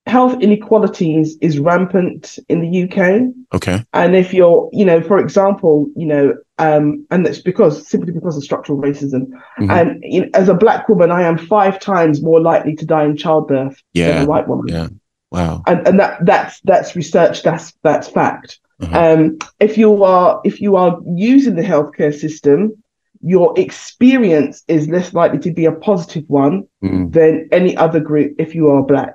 health 0.07 0.41
inequalities 0.41 1.37
is 1.41 1.59
rampant 1.59 2.39
in 2.49 2.61
the 2.61 2.83
UK. 2.85 3.33
Okay. 3.55 3.85
And 3.93 4.17
if 4.17 4.33
you're, 4.33 4.69
you 4.73 4.85
know, 4.85 5.01
for 5.01 5.19
example, 5.19 5.89
you 5.97 6.07
know, 6.07 6.35
um, 6.59 7.07
and 7.11 7.25
that's 7.27 7.41
because 7.41 7.89
simply 7.89 8.13
because 8.13 8.37
of 8.37 8.45
structural 8.45 8.79
racism. 8.81 9.27
Mhm. 9.61 9.71
And 9.71 10.03
you 10.03 10.21
know, 10.23 10.29
as 10.35 10.49
a 10.49 10.55
black 10.55 10.89
woman, 10.89 11.11
I 11.11 11.23
am 11.23 11.39
five 11.39 11.79
times 11.81 12.23
more 12.23 12.41
likely 12.41 12.75
to 12.77 12.87
die 12.87 13.05
in 13.05 13.17
childbirth 13.17 13.77
than 13.95 14.03
Yeah. 14.17 14.23
a 14.23 14.27
white 14.27 14.49
woman. 14.49 14.69
Yeah. 14.69 14.89
Wow. 15.31 15.63
And 15.67 15.87
and 15.89 15.99
that 16.01 16.25
that's 16.25 16.61
that's 16.65 16.95
research. 16.97 17.43
That's 17.43 17.73
that's 17.83 18.09
fact. 18.09 18.59
Mhm. 18.83 18.95
Um, 18.95 19.39
if 19.61 19.79
you 19.79 20.03
are 20.05 20.41
if 20.45 20.61
you 20.61 20.77
are 20.77 20.99
using 21.17 21.55
the 21.57 21.63
healthcare 21.63 22.15
system, 22.15 22.82
your 23.23 23.55
experience 23.59 24.65
is 24.69 24.89
less 24.89 25.15
likely 25.15 25.39
to 25.39 25.53
be 25.53 25.65
a 25.65 25.73
positive 25.73 26.25
one 26.29 26.65
Mm. 26.83 27.13
than 27.13 27.49
any 27.53 27.77
other 27.77 28.01
group 28.01 28.35
if 28.39 28.55
you 28.55 28.69
are 28.71 28.83
black. 28.83 29.15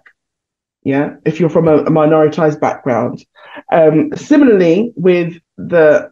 Yeah, 0.83 1.15
if 1.25 1.39
you're 1.39 1.49
from 1.49 1.67
a, 1.67 1.77
a 1.79 1.89
minoritized 1.91 2.61
background. 2.61 3.25
Um, 3.71 4.11
similarly, 4.15 4.93
with 4.95 5.33
the 5.57 6.11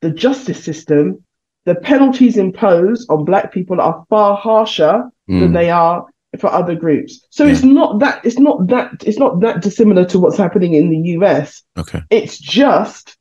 the 0.00 0.10
justice 0.10 0.62
system, 0.62 1.22
the 1.66 1.74
penalties 1.76 2.36
imposed 2.36 3.08
on 3.10 3.24
black 3.24 3.52
people 3.52 3.80
are 3.80 4.04
far 4.10 4.36
harsher 4.36 5.04
than 5.28 5.50
Mm. 5.50 5.52
they 5.52 5.70
are 5.70 6.04
for 6.38 6.50
other 6.52 6.74
groups. 6.74 7.24
So 7.30 7.44
Yeah. 7.44 7.52
it's 7.52 7.62
not 7.62 8.00
that 8.00 8.20
it's 8.24 8.38
not 8.40 8.66
that 8.68 9.04
it's 9.06 9.18
not 9.18 9.40
that 9.40 9.62
dissimilar 9.62 10.04
to 10.06 10.18
what's 10.18 10.36
happening 10.36 10.74
in 10.74 10.90
the 10.90 10.98
US. 11.18 11.62
Okay. 11.76 12.02
It's 12.10 12.38
just 12.38 13.16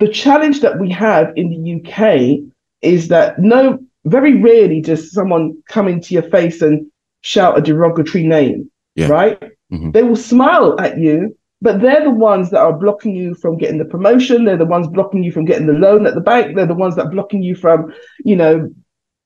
the 0.00 0.08
challenge 0.08 0.60
that 0.60 0.78
we 0.80 0.90
have 0.90 1.32
in 1.36 1.48
the 1.50 1.60
UK 1.76 2.40
is 2.82 3.08
that 3.08 3.38
no, 3.38 3.78
very 4.04 4.40
rarely 4.40 4.80
does 4.80 5.12
someone 5.12 5.62
come 5.68 5.88
into 5.88 6.14
your 6.14 6.24
face 6.24 6.60
and 6.60 6.86
shout 7.22 7.56
a 7.56 7.62
derogatory 7.62 8.26
name, 8.26 8.70
yeah. 8.94 9.08
right? 9.08 9.40
Mm-hmm. 9.72 9.92
They 9.92 10.02
will 10.02 10.16
smile 10.16 10.78
at 10.80 10.98
you, 10.98 11.36
but 11.60 11.80
they're 11.80 12.04
the 12.04 12.10
ones 12.10 12.50
that 12.50 12.60
are 12.60 12.76
blocking 12.76 13.14
you 13.14 13.34
from 13.34 13.56
getting 13.56 13.78
the 13.78 13.84
promotion. 13.84 14.44
They're 14.44 14.56
the 14.56 14.64
ones 14.64 14.88
blocking 14.88 15.22
you 15.22 15.32
from 15.32 15.44
getting 15.44 15.66
the 15.66 15.72
loan 15.72 16.06
at 16.06 16.14
the 16.14 16.20
bank. 16.20 16.56
They're 16.56 16.66
the 16.66 16.74
ones 16.74 16.96
that 16.96 17.06
are 17.06 17.10
blocking 17.10 17.42
you 17.42 17.54
from, 17.54 17.92
you 18.24 18.36
know, 18.36 18.68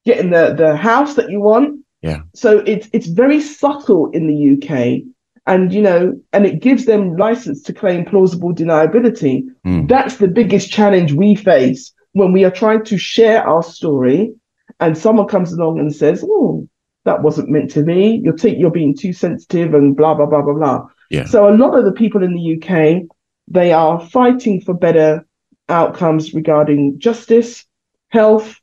getting 0.05 0.31
the, 0.31 0.55
the 0.57 0.77
house 0.77 1.15
that 1.15 1.31
you 1.31 1.41
want. 1.41 1.81
Yeah. 2.03 2.21
So 2.35 2.59
it's 2.67 2.89
it's 2.93 3.07
very 3.07 3.41
subtle 3.41 4.11
in 4.11 4.27
the 4.29 4.53
UK. 4.57 5.03
And 5.49 5.73
you 5.73 5.81
know, 5.81 6.21
and 6.33 6.45
it 6.45 6.61
gives 6.61 6.87
them 6.87 7.17
license 7.17 7.63
to 7.63 7.73
claim 7.73 8.05
plausible 8.05 8.53
deniability. 8.53 9.45
Mm. 9.65 9.89
That's 9.89 10.17
the 10.17 10.29
biggest 10.29 10.71
challenge 10.71 11.13
we 11.13 11.37
face 11.37 11.93
when 12.17 12.33
we 12.33 12.45
are 12.47 12.51
trying 12.51 12.83
to 12.83 12.97
share 12.97 13.47
our 13.47 13.63
story 13.63 14.33
and 14.81 14.97
someone 14.97 15.29
comes 15.29 15.53
along 15.53 15.79
and 15.79 15.95
says, 15.95 16.25
Oh, 16.27 16.67
that 17.05 17.23
wasn't 17.23 17.51
meant 17.51 17.71
to 17.73 17.83
be. 17.83 18.23
You're 18.25 18.33
t- 18.33 18.57
you're 18.57 18.71
being 18.71 18.97
too 18.97 19.13
sensitive 19.13 19.75
and 19.75 19.95
blah 19.95 20.15
blah 20.15 20.25
blah 20.25 20.41
blah 20.41 20.55
blah. 20.55 20.87
Yeah. 21.11 21.27
So 21.27 21.47
a 21.47 21.55
lot 21.55 21.77
of 21.77 21.85
the 21.85 21.93
people 21.93 22.23
in 22.23 22.35
the 22.35 22.57
UK, 22.57 23.03
they 23.49 23.71
are 23.71 24.01
fighting 24.01 24.63
for 24.63 24.73
better 24.73 25.27
outcomes 25.69 26.33
regarding 26.33 26.99
justice, 26.99 27.67
health, 28.09 28.59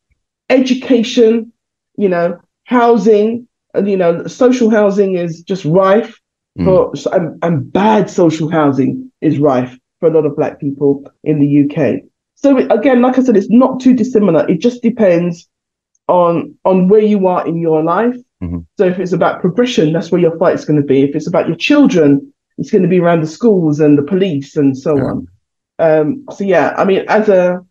education, 0.49 1.53
you 1.95 2.09
know, 2.09 2.39
housing, 2.63 3.47
and 3.75 3.87
you 3.87 3.97
know, 3.97 4.25
social 4.25 4.71
housing 4.71 5.15
is 5.15 5.43
just 5.43 5.63
rife 5.63 6.19
mm. 6.57 6.65
for 6.65 6.91
and, 7.15 7.37
and 7.43 7.71
bad 7.71 8.09
social 8.09 8.49
housing 8.49 9.11
is 9.21 9.37
rife 9.37 9.77
for 9.99 10.09
a 10.09 10.11
lot 10.11 10.25
of 10.25 10.35
black 10.35 10.59
people 10.59 11.03
in 11.23 11.39
the 11.39 11.49
UK. 11.65 12.01
So 12.43 12.57
again, 12.57 13.01
like 13.01 13.17
I 13.17 13.23
said, 13.23 13.37
it's 13.37 13.49
not 13.49 13.79
too 13.79 13.93
dissimilar. 13.93 14.47
It 14.49 14.59
just 14.59 14.83
depends 14.83 15.47
on 16.09 16.55
on 16.65 16.89
where 16.89 17.01
you 17.01 17.27
are 17.27 17.47
in 17.47 17.57
your 17.57 17.81
life. 17.83 18.15
Mm-hmm. 18.41 18.59
So 18.77 18.85
if 18.85 18.99
it's 18.99 19.13
about 19.13 19.41
progression, 19.41 19.93
that's 19.93 20.11
where 20.11 20.19
your 20.19 20.37
fight 20.37 20.55
is 20.55 20.65
going 20.65 20.81
to 20.81 20.85
be. 20.85 21.03
If 21.03 21.15
it's 21.15 21.27
about 21.27 21.47
your 21.47 21.55
children, 21.55 22.33
it's 22.57 22.69
going 22.69 22.83
to 22.83 22.89
be 22.89 22.99
around 22.99 23.21
the 23.21 23.27
schools 23.27 23.79
and 23.79 23.97
the 23.97 24.03
police 24.03 24.57
and 24.57 24.77
so 24.77 24.97
yeah. 24.97 25.03
on. 25.03 25.27
Um, 25.79 26.25
so 26.35 26.43
yeah, 26.43 26.73
I 26.77 26.83
mean, 26.83 27.05
as 27.07 27.29
a 27.29 27.65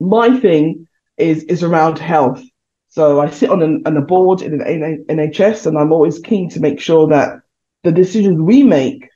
my 0.00 0.38
thing 0.38 0.86
is 1.16 1.42
is 1.44 1.62
around 1.62 1.98
health. 1.98 2.42
So 2.88 3.20
I 3.20 3.30
sit 3.30 3.48
on, 3.48 3.62
an, 3.62 3.82
on 3.86 3.96
a 3.96 4.02
board 4.02 4.42
in 4.42 4.60
an 4.60 5.04
NHS, 5.08 5.66
and 5.66 5.78
I'm 5.78 5.92
always 5.92 6.18
keen 6.18 6.50
to 6.50 6.60
make 6.60 6.78
sure 6.78 7.08
that 7.08 7.40
the 7.84 7.90
decisions 7.90 8.38
we 8.38 8.62
make 8.62 9.08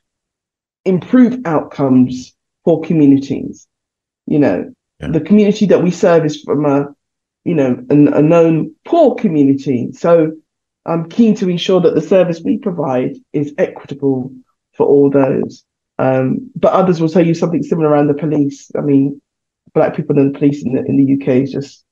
improve 0.83 1.39
outcomes 1.45 2.33
for 2.65 2.81
communities. 2.81 3.67
You 4.27 4.39
know, 4.39 4.73
yeah. 4.99 5.09
the 5.09 5.21
community 5.21 5.65
that 5.67 5.81
we 5.81 5.91
serve 5.91 6.25
is 6.25 6.41
from 6.41 6.65
a 6.65 6.87
you 7.47 7.55
know, 7.55 7.81
an, 7.89 8.13
a 8.13 8.21
known 8.21 8.75
poor 8.83 9.15
community. 9.15 9.89
So 9.93 10.33
I'm 10.85 11.07
keen 11.07 11.33
to 11.35 11.49
ensure 11.49 11.79
that 11.79 11.95
the 11.95 12.01
service 12.01 12.41
we 12.43 12.57
provide 12.57 13.15
is 13.31 13.53
equitable 13.57 14.33
for 14.75 14.85
all 14.85 15.09
those. 15.09 15.63
Um, 15.97 16.51
but 16.57 16.73
others 16.73 16.99
will 16.99 17.07
tell 17.07 17.25
you 17.25 17.33
something 17.33 17.63
similar 17.63 17.87
around 17.87 18.07
the 18.07 18.15
police. 18.15 18.69
I 18.77 18.81
mean, 18.81 19.21
black 19.73 19.95
people 19.95 20.19
and 20.19 20.35
the 20.35 20.37
police 20.37 20.61
in 20.61 20.73
the, 20.73 20.83
in 20.83 20.97
the 20.97 21.13
UK 21.13 21.43
is 21.43 21.51
just. 21.53 21.85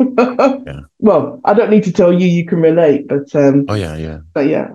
yeah. 0.00 0.80
Well, 0.98 1.40
I 1.44 1.54
don't 1.54 1.70
need 1.70 1.84
to 1.84 1.92
tell 1.92 2.12
you; 2.12 2.26
you 2.26 2.44
can 2.44 2.60
relate. 2.60 3.06
But 3.08 3.34
um, 3.34 3.64
oh 3.68 3.74
yeah, 3.74 3.96
yeah. 3.96 4.18
But 4.34 4.46
yeah, 4.48 4.72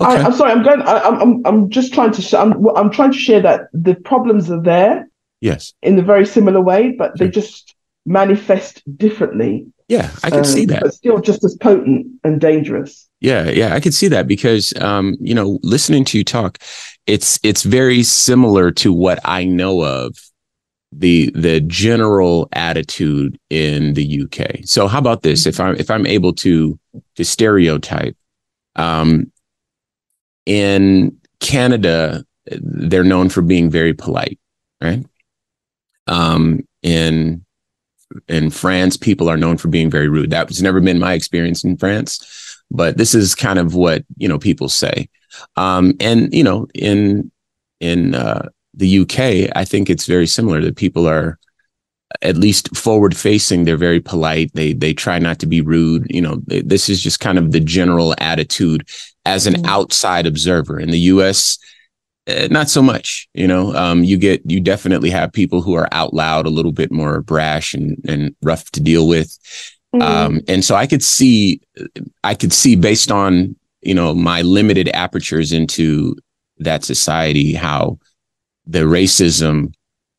okay. 0.00 0.16
I, 0.16 0.24
am 0.24 0.32
sorry. 0.32 0.52
I'm 0.52 0.62
going. 0.62 0.80
I, 0.80 1.06
am 1.06 1.20
I'm. 1.20 1.42
I'm 1.44 1.70
just 1.70 1.92
trying 1.92 2.12
to. 2.12 2.22
Sh- 2.22 2.32
I'm. 2.32 2.66
I'm 2.74 2.90
trying 2.90 3.12
to 3.12 3.18
share 3.18 3.42
that 3.42 3.68
the 3.74 3.94
problems 3.96 4.50
are 4.50 4.62
there. 4.62 5.10
Yes. 5.40 5.74
In 5.82 5.98
a 5.98 6.02
very 6.02 6.26
similar 6.26 6.60
way, 6.60 6.92
but 6.92 7.16
sure. 7.16 7.26
they 7.26 7.30
just 7.30 7.74
manifest 8.04 8.82
differently. 8.96 9.66
Yeah, 9.88 10.10
I 10.24 10.30
can 10.30 10.40
um, 10.40 10.44
see 10.44 10.64
that. 10.66 10.82
But 10.82 10.94
still 10.94 11.20
just 11.20 11.44
as 11.44 11.56
potent 11.56 12.06
and 12.24 12.40
dangerous. 12.40 13.08
Yeah, 13.20 13.48
yeah, 13.50 13.74
I 13.74 13.80
can 13.80 13.92
see 13.92 14.08
that 14.08 14.26
because 14.26 14.74
um, 14.80 15.16
you 15.20 15.34
know, 15.34 15.60
listening 15.62 16.04
to 16.06 16.18
you 16.18 16.24
talk, 16.24 16.58
it's 17.06 17.38
it's 17.42 17.62
very 17.62 18.02
similar 18.02 18.70
to 18.72 18.92
what 18.92 19.20
I 19.24 19.44
know 19.44 19.84
of 19.84 20.16
the 20.92 21.30
the 21.34 21.60
general 21.60 22.48
attitude 22.52 23.38
in 23.50 23.94
the 23.94 24.22
UK. 24.22 24.64
So 24.64 24.88
how 24.88 24.98
about 24.98 25.22
this? 25.22 25.46
If 25.46 25.60
I'm 25.60 25.76
if 25.76 25.90
I'm 25.90 26.06
able 26.06 26.32
to 26.34 26.78
to 27.14 27.24
stereotype, 27.24 28.16
um, 28.74 29.30
in 30.46 31.16
Canada, 31.40 32.24
they're 32.46 33.04
known 33.04 33.28
for 33.28 33.42
being 33.42 33.70
very 33.70 33.94
polite, 33.94 34.38
right? 34.80 35.04
Um, 36.06 36.66
in 36.82 37.44
in 38.28 38.50
France, 38.50 38.96
people 38.96 39.28
are 39.28 39.36
known 39.36 39.56
for 39.56 39.68
being 39.68 39.90
very 39.90 40.08
rude. 40.08 40.30
That 40.30 40.48
has 40.48 40.62
never 40.62 40.80
been 40.80 40.98
my 40.98 41.14
experience 41.14 41.64
in 41.64 41.76
France, 41.76 42.62
but 42.70 42.96
this 42.96 43.14
is 43.14 43.34
kind 43.34 43.58
of 43.58 43.74
what 43.74 44.04
you 44.16 44.28
know 44.28 44.38
people 44.38 44.68
say. 44.68 45.08
Um, 45.56 45.94
and 46.00 46.32
you 46.32 46.44
know, 46.44 46.66
in 46.74 47.30
in 47.80 48.14
uh, 48.14 48.48
the 48.74 49.00
UK, 49.00 49.50
I 49.56 49.64
think 49.64 49.90
it's 49.90 50.06
very 50.06 50.26
similar. 50.26 50.60
That 50.60 50.76
people 50.76 51.08
are 51.08 51.38
at 52.22 52.36
least 52.36 52.74
forward 52.76 53.16
facing. 53.16 53.64
They're 53.64 53.76
very 53.76 54.00
polite. 54.00 54.52
They 54.54 54.72
they 54.72 54.94
try 54.94 55.18
not 55.18 55.38
to 55.40 55.46
be 55.46 55.60
rude. 55.60 56.06
You 56.10 56.22
know, 56.22 56.42
this 56.46 56.88
is 56.88 57.02
just 57.02 57.20
kind 57.20 57.38
of 57.38 57.52
the 57.52 57.60
general 57.60 58.14
attitude 58.18 58.88
as 59.24 59.46
an 59.46 59.54
mm-hmm. 59.54 59.66
outside 59.66 60.26
observer. 60.26 60.78
In 60.78 60.90
the 60.90 61.00
US, 61.00 61.58
not 62.50 62.68
so 62.68 62.82
much 62.82 63.28
you 63.34 63.46
know 63.46 63.74
um, 63.74 64.02
you 64.02 64.16
get 64.16 64.42
you 64.50 64.60
definitely 64.60 65.10
have 65.10 65.32
people 65.32 65.62
who 65.62 65.74
are 65.74 65.88
out 65.92 66.12
loud 66.12 66.46
a 66.46 66.50
little 66.50 66.72
bit 66.72 66.90
more 66.90 67.22
brash 67.22 67.74
and, 67.74 67.96
and 68.08 68.34
rough 68.42 68.70
to 68.70 68.80
deal 68.80 69.06
with 69.06 69.38
mm-hmm. 69.94 70.02
um, 70.02 70.40
and 70.48 70.64
so 70.64 70.74
i 70.74 70.86
could 70.86 71.02
see 71.02 71.60
i 72.24 72.34
could 72.34 72.52
see 72.52 72.76
based 72.76 73.10
on 73.10 73.54
you 73.82 73.94
know 73.94 74.14
my 74.14 74.42
limited 74.42 74.88
apertures 74.88 75.52
into 75.52 76.16
that 76.58 76.84
society 76.84 77.52
how 77.52 77.98
the 78.66 78.80
racism 78.80 79.72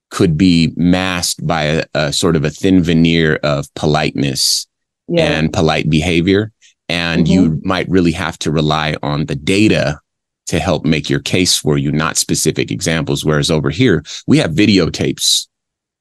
could 0.10 0.38
be 0.38 0.72
masked 0.78 1.46
by 1.46 1.63
a, 1.63 1.84
a 1.93 2.13
sort 2.13 2.38
of 2.38 2.46
a 2.46 2.50
thin 2.50 2.82
veneer 2.82 3.36
of 3.43 3.74
politeness 3.74 4.65
yeah. 5.10 5.26
and 5.26 5.52
polite 5.52 5.89
behavior 5.89 6.52
and 6.88 7.26
mm-hmm. 7.26 7.34
you 7.34 7.62
might 7.63 7.89
really 7.89 8.13
have 8.13 8.39
to 8.39 8.52
rely 8.52 8.96
on 9.04 9.26
the 9.26 9.36
data 9.36 10.00
to 10.47 10.60
help 10.60 10.86
make 10.86 11.10
your 11.10 11.19
case 11.19 11.57
for 11.57 11.77
you, 11.77 11.91
not 11.91 12.17
specific 12.17 12.71
examples. 12.71 13.23
Whereas 13.23 13.51
over 13.51 13.69
here, 13.69 14.03
we 14.25 14.38
have 14.39 14.51
videotapes. 14.51 15.47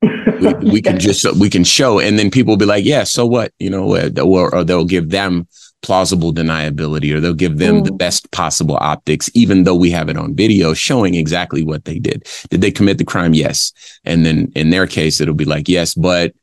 we, 0.03 0.55
we 0.71 0.83
can 0.83 0.99
just 0.99 1.25
we 1.37 1.51
can 1.51 1.65
show, 1.65 1.99
and 1.99 2.19
then 2.19 2.31
people 2.31 2.53
will 2.53 2.59
be 2.59 2.67
like, 2.67 2.85
"Yeah, 2.85 3.05
so 3.05 3.27
what?" 3.27 3.53
You 3.59 3.71
know, 3.71 3.95
uh, 3.95 4.11
or, 4.23 4.55
or 4.55 4.65
they'll 4.65 4.85
give 4.85 5.11
them 5.11 5.47
plausible 5.83 6.33
deniability, 6.33 7.15
or 7.15 7.21
they'll 7.21 7.35
give 7.35 7.59
them 7.59 7.81
mm. 7.81 7.85
the 7.85 7.93
best 7.93 8.31
possible 8.31 8.77
optics, 8.81 9.31
even 9.35 9.65
though 9.65 9.77
we 9.77 9.91
have 9.91 10.09
it 10.09 10.17
on 10.17 10.35
video 10.35 10.75
showing 10.75 11.15
exactly 11.15 11.63
what 11.63 11.85
they 11.85 11.99
did. 11.99 12.27
Did 12.51 12.61
they 12.61 12.71
commit 12.71 12.99
the 12.99 13.05
crime? 13.05 13.35
Yes, 13.35 13.73
and 14.05 14.25
then 14.25 14.53
in 14.55 14.71
their 14.71 14.87
case, 14.87 15.21
it'll 15.21 15.35
be 15.35 15.45
like, 15.45 15.69
"Yes, 15.69 15.95
but." 15.95 16.35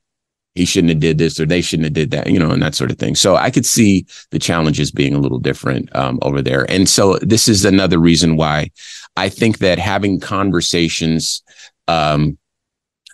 He 0.56 0.66
shouldn't 0.66 0.92
have 0.92 1.00
did 1.00 1.18
this 1.18 1.40
or 1.40 1.46
they 1.46 1.62
shouldn't 1.62 1.86
have 1.86 1.94
did 1.94 2.12
that, 2.12 2.28
you 2.28 2.38
know, 2.38 2.52
and 2.52 2.62
that 2.62 2.76
sort 2.76 2.92
of 2.92 2.98
thing. 2.98 3.16
So 3.16 3.36
I 3.36 3.50
could 3.50 3.66
see 3.66 4.06
the 4.32 4.40
challenges 4.40 4.92
being 4.92 5.14
a 5.14 5.20
little 5.20 5.40
different 5.40 5.94
um, 5.96 6.20
over 6.22 6.42
there. 6.42 6.70
And 6.70 6.88
so 6.88 7.18
this 7.18 7.48
is 7.48 7.66
another 7.66 7.98
reason 7.98 8.36
why 8.36 8.72
I 9.16 9.30
think 9.30 9.60
that 9.60 9.80
having 9.80 10.20
conversations 10.20 11.42
um, 11.88 12.38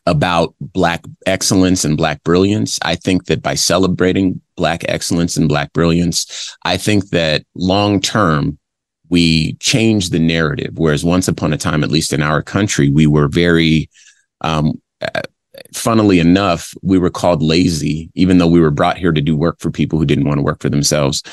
about 0.06 0.54
Black 0.60 1.06
excellence 1.26 1.86
and 1.86 1.96
Black 1.96 2.24
brilliance, 2.24 2.78
I 2.84 2.96
think 2.96 3.26
that 3.26 3.42
by 3.42 3.56
celebrating 3.56 4.42
Black 4.56 4.84
excellence 4.90 5.38
and 5.38 5.48
Black 5.48 5.72
brilliance, 5.72 6.56
I 6.66 6.78
think 6.78 7.10
that 7.10 7.46
long 7.56 8.02
term, 8.02 8.58
we 9.12 9.54
change 9.54 10.12
the 10.12 10.20
narrative. 10.20 10.74
Whereas 10.78 11.04
once 11.04 11.28
upon 11.28 11.52
a 11.52 11.58
time, 11.58 11.84
at 11.84 11.90
least 11.90 12.14
in 12.14 12.22
our 12.22 12.44
country, 12.44 12.90
we 12.90 13.08
were 13.08 13.28
very 13.28 13.90
um, 14.42 14.80
funnily 15.74 16.20
enough, 16.20 16.74
we 16.82 16.98
were 16.98 17.10
called 17.10 17.42
lazy, 17.42 18.10
even 18.16 18.38
though 18.38 18.48
we 18.48 18.60
were 18.60 18.72
brought 18.72 18.98
here 18.98 19.12
to 19.12 19.22
do 19.22 19.36
work 19.36 19.60
for 19.60 19.72
people 19.72 20.00
who 20.00 20.06
didn't 20.06 20.26
want 20.26 20.38
to 20.38 20.44
work 20.44 20.62
for 20.62 20.70
themselves. 20.70 21.24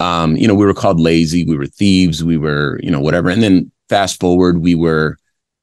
Um, 0.00 0.36
you 0.36 0.46
know, 0.46 0.54
we 0.54 0.66
were 0.66 0.74
called 0.74 1.00
lazy, 1.00 1.44
we 1.44 1.56
were 1.56 1.66
thieves, 1.66 2.24
we 2.24 2.36
were, 2.36 2.80
you 2.82 2.90
know, 2.90 3.00
whatever. 3.00 3.30
And 3.30 3.42
then 3.42 3.70
fast 3.88 4.20
forward, 4.20 4.58
we 4.62 4.74
were, 4.74 5.16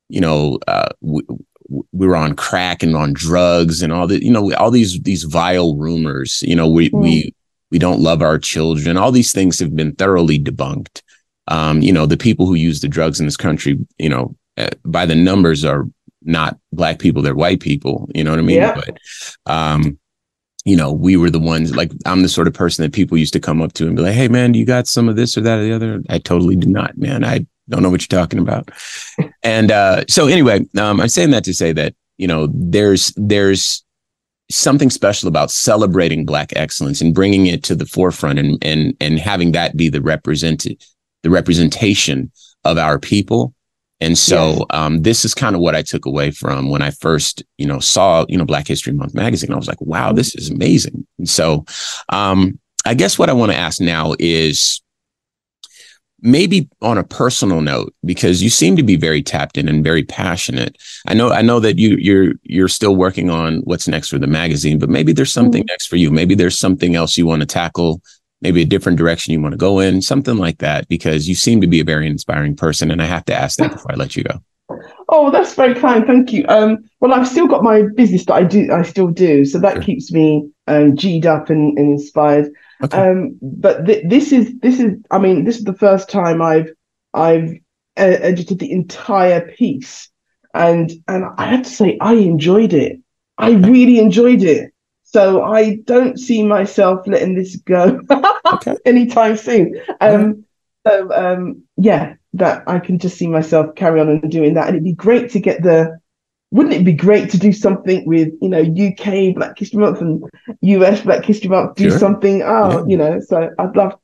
you 0.10 0.22
know, 0.22 0.60
uh, 0.68 0.90
we, 1.02 1.22
we 1.92 2.08
were 2.08 2.16
on 2.16 2.36
crack 2.36 2.84
and 2.84 2.96
on 2.96 3.14
drugs 3.14 3.82
and 3.82 3.92
all 3.92 4.08
the, 4.08 4.24
you 4.24 4.32
know, 4.32 4.54
all 4.56 4.72
these 4.72 5.00
these 5.02 5.24
vile 5.24 5.76
rumors. 5.76 6.42
You 6.44 6.56
know, 6.56 6.68
we 6.68 6.90
mm. 6.90 7.02
we 7.02 7.36
we 7.72 7.80
don't 7.80 8.02
love 8.02 8.22
our 8.22 8.38
children. 8.38 8.98
All 8.98 9.12
these 9.12 9.32
things 9.32 9.60
have 9.60 9.76
been 9.76 9.96
thoroughly 9.96 10.40
debunked. 10.40 11.02
Um, 11.48 11.82
you 11.82 11.92
know, 11.92 12.06
the 12.06 12.18
people 12.18 12.46
who 12.46 12.54
use 12.54 12.80
the 12.80 12.88
drugs 12.88 13.20
in 13.20 13.26
this 13.26 13.38
country, 13.38 13.78
you 13.98 14.10
know, 14.10 14.36
uh, 14.58 14.70
by 14.86 15.06
the 15.06 15.16
numbers 15.16 15.66
are 15.66 15.86
not 16.26 16.58
black 16.72 17.00
people, 17.00 17.22
they're 17.22 17.36
white 17.36 17.60
people. 17.60 18.10
You 18.14 18.24
know 18.24 18.32
what 18.32 18.40
I 18.40 18.44
mean? 18.44 18.58
Yeah. 18.58 18.76
But 18.76 18.98
um, 19.52 20.00
you 20.66 20.78
know, 20.78 20.94
we 20.94 21.18
were 21.18 21.30
the 21.30 21.40
ones 21.40 21.76
like 21.76 21.92
I'm 22.06 22.22
the 22.22 22.30
sort 22.30 22.48
of 22.48 22.54
person 22.54 22.84
that 22.84 22.94
people 22.94 23.18
used 23.18 23.34
to 23.34 23.40
come 23.40 23.62
up 23.62 23.74
to 23.74 23.88
and 23.88 23.96
be 23.96 24.02
like, 24.02 24.14
Hey 24.14 24.28
man, 24.28 24.52
do 24.52 24.60
you 24.60 24.66
got 24.66 24.88
some 24.88 25.10
of 25.10 25.16
this 25.16 25.38
or 25.38 25.42
that 25.42 25.60
or 25.60 25.64
the 25.64 25.74
other? 25.74 26.02
I 26.10 26.20
totally 26.20 26.56
do 26.56 26.68
not, 26.68 26.98
man. 26.98 27.24
I 27.24 27.46
don't 27.70 27.84
know 27.84 27.90
what 27.90 28.02
you're 28.02 28.20
talking 28.20 28.40
about. 28.40 28.70
and 29.44 29.72
uh, 29.72 30.06
so 30.08 30.28
anyway, 30.28 30.66
um, 30.78 31.02
I'm 31.02 31.10
saying 31.10 31.32
that 31.32 31.44
to 31.46 31.54
say 31.54 31.72
that 31.74 31.96
you 32.18 32.28
know, 32.28 32.48
there's 32.54 33.14
there's 33.18 33.84
something 34.50 34.90
special 34.90 35.28
about 35.28 35.52
celebrating 35.52 36.26
black 36.26 36.54
excellence 36.56 37.02
and 37.02 37.14
bringing 37.14 37.48
it 37.48 37.64
to 37.64 37.76
the 37.76 37.86
forefront 37.86 38.40
and 38.40 38.58
and 38.64 38.96
and 39.00 39.20
having 39.20 39.52
that 39.54 39.76
be 39.76 39.90
the 39.90 40.02
represented 40.02 40.82
the 41.24 41.30
representation 41.30 42.32
of 42.66 42.78
our 42.78 43.00
people 43.00 43.54
and 44.04 44.18
so 44.18 44.66
um, 44.72 45.02
this 45.02 45.26
is 45.26 45.34
kind 45.34 45.56
of 45.56 45.62
what 45.62 45.76
I 45.76 45.82
took 45.82 46.06
away 46.06 46.32
from 46.32 46.70
when 46.70 46.82
I 46.82 46.92
first, 46.92 47.44
you 47.58 47.66
know, 47.66 47.80
saw, 47.80 48.26
you 48.28 48.38
know, 48.38 48.46
Black 48.46 48.68
History 48.68 48.94
Month 48.94 49.14
magazine. 49.16 49.54
I 49.54 49.56
was 49.56 49.68
like, 49.68 49.82
wow, 49.82 50.12
this 50.12 50.36
is 50.36 50.50
amazing. 50.50 51.08
And 51.18 51.30
so 51.30 51.66
um, 52.10 52.60
I 52.86 52.94
guess 52.94 53.18
what 53.18 53.30
I 53.30 53.34
want 53.34 53.52
to 53.52 53.58
ask 53.58 53.80
now 53.80 54.14
is 54.20 54.82
maybe 56.26 56.70
on 56.82 56.98
a 56.98 57.04
personal 57.04 57.62
note, 57.62 57.94
because 58.06 58.42
you 58.42 58.50
seem 58.50 58.76
to 58.78 58.84
be 58.84 58.96
very 58.96 59.22
tapped 59.22 59.58
in 59.58 59.68
and 59.68 59.84
very 59.84 60.04
passionate. 60.04 60.78
I 61.08 61.14
know 61.14 61.32
I 61.32 61.42
know 61.42 61.60
that 61.60 61.78
you 61.78 61.98
you're 61.98 62.34
you're 62.44 62.70
still 62.70 62.96
working 62.96 63.30
on 63.30 63.58
what's 63.66 63.88
next 63.88 64.10
for 64.10 64.20
the 64.20 64.28
magazine, 64.28 64.80
but 64.80 64.90
maybe 64.90 65.14
there's 65.14 65.34
something 65.34 65.62
mm-hmm. 65.62 65.74
next 65.74 65.88
for 65.88 65.98
you. 65.98 66.12
Maybe 66.12 66.36
there's 66.36 66.58
something 66.58 66.96
else 66.96 67.18
you 67.18 67.26
want 67.26 67.42
to 67.42 67.46
tackle 67.46 68.02
maybe 68.44 68.62
a 68.62 68.66
different 68.66 68.98
direction 68.98 69.34
you 69.34 69.42
want 69.42 69.54
to 69.54 69.58
go 69.58 69.80
in, 69.80 70.02
something 70.02 70.38
like 70.38 70.60
that, 70.60 70.88
because 70.88 71.28
you 71.28 71.34
seem 71.34 71.62
to 71.62 71.68
be 71.68 71.80
a 71.80 71.84
very 71.84 72.06
inspiring 72.06 72.56
person. 72.56 72.92
And 72.92 73.02
I 73.02 73.06
have 73.06 73.26
to 73.26 73.34
ask 73.34 73.58
that 73.58 73.72
before 73.72 73.94
I 73.94 73.96
let 73.96 74.16
you 74.16 74.24
go. 74.24 74.40
Oh, 75.10 75.32
that's 75.32 75.56
very 75.56 75.76
kind. 75.76 76.06
Thank 76.06 76.32
you. 76.34 76.46
Um, 76.48 76.78
well, 77.00 77.14
I've 77.14 77.28
still 77.28 77.48
got 77.48 77.64
my 77.64 77.84
business 77.96 78.26
that 78.26 78.34
I 78.34 78.44
do, 78.44 78.72
I 78.72 78.84
still 78.84 79.08
do. 79.08 79.46
So 79.46 79.60
that 79.60 79.76
sure. 79.76 79.84
keeps 79.84 80.12
me 80.12 80.50
um, 80.68 80.96
G'd 80.96 81.26
up 81.26 81.50
and, 81.50 81.78
and 81.78 81.92
inspired. 81.94 82.52
Okay. 82.84 82.98
Um, 82.98 83.38
but 83.42 83.86
th- 83.86 84.06
this 84.08 84.32
is, 84.32 84.54
this 84.62 84.80
is, 84.80 84.94
I 85.12 85.20
mean, 85.20 85.46
this 85.46 85.58
is 85.58 85.64
the 85.64 85.74
first 85.74 86.10
time 86.10 86.42
I've, 86.42 86.72
I've 87.14 87.52
uh, 87.98 88.18
edited 88.22 88.60
the 88.60 88.72
entire 88.72 89.52
piece. 89.52 90.10
And, 90.54 90.92
and 91.08 91.26
I 91.38 91.46
have 91.46 91.64
to 91.64 91.70
say, 91.70 91.98
I 92.02 92.14
enjoyed 92.14 92.74
it. 92.74 93.00
I 93.38 93.52
really 93.52 94.00
enjoyed 94.00 94.44
it. 94.44 94.73
So 95.14 95.44
I 95.44 95.76
don't 95.86 96.20
see 96.20 96.44
myself 96.44 97.06
letting 97.06 97.36
this 97.36 97.56
go 97.58 98.02
okay. 98.54 98.76
anytime 98.86 99.38
soon. 99.38 99.80
Um, 100.02 100.46
So 100.86 101.12
um, 101.14 101.64
yeah, 101.78 102.16
that 102.34 102.64
I 102.68 102.80
can 102.80 103.00
just 103.00 103.18
see 103.18 103.28
myself 103.28 103.76
carry 103.76 104.02
on 104.02 104.10
and 104.10 104.32
doing 104.32 104.56
that, 104.56 104.68
and 104.68 104.76
it'd 104.76 104.84
be 104.84 104.94
great 104.94 105.32
to 105.32 105.40
get 105.40 105.64
the. 105.64 106.00
Wouldn't 106.52 106.76
it 106.76 106.84
be 106.84 106.94
great 106.94 107.32
to 107.32 107.40
do 107.40 107.52
something 107.52 108.06
with 108.06 108.30
you 108.42 108.50
know 108.50 108.62
UK 108.62 109.34
Black 109.34 109.58
History 109.58 109.80
Month 109.80 110.02
and 110.02 110.24
US 110.62 111.02
Black 111.02 111.26
History 111.26 111.50
Month? 111.50 111.76
Do 111.76 111.90
sure. 111.90 112.00
something. 112.00 112.44
Oh, 112.44 112.80
yeah. 112.80 112.86
you 112.88 112.98
know. 112.98 113.20
So 113.22 113.50
I'd 113.58 113.76
love. 113.76 113.96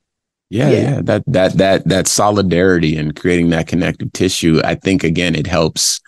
Yeah, 0.50 0.70
yeah, 0.70 0.80
yeah, 0.80 1.02
that 1.04 1.24
that 1.28 1.54
that 1.58 1.88
that 1.88 2.08
solidarity 2.08 2.98
and 2.98 3.16
creating 3.16 3.50
that 3.50 3.68
connective 3.68 4.14
tissue. 4.14 4.62
I 4.64 4.76
think 4.76 5.04
again, 5.04 5.36
it 5.36 5.46
helps. 5.46 6.02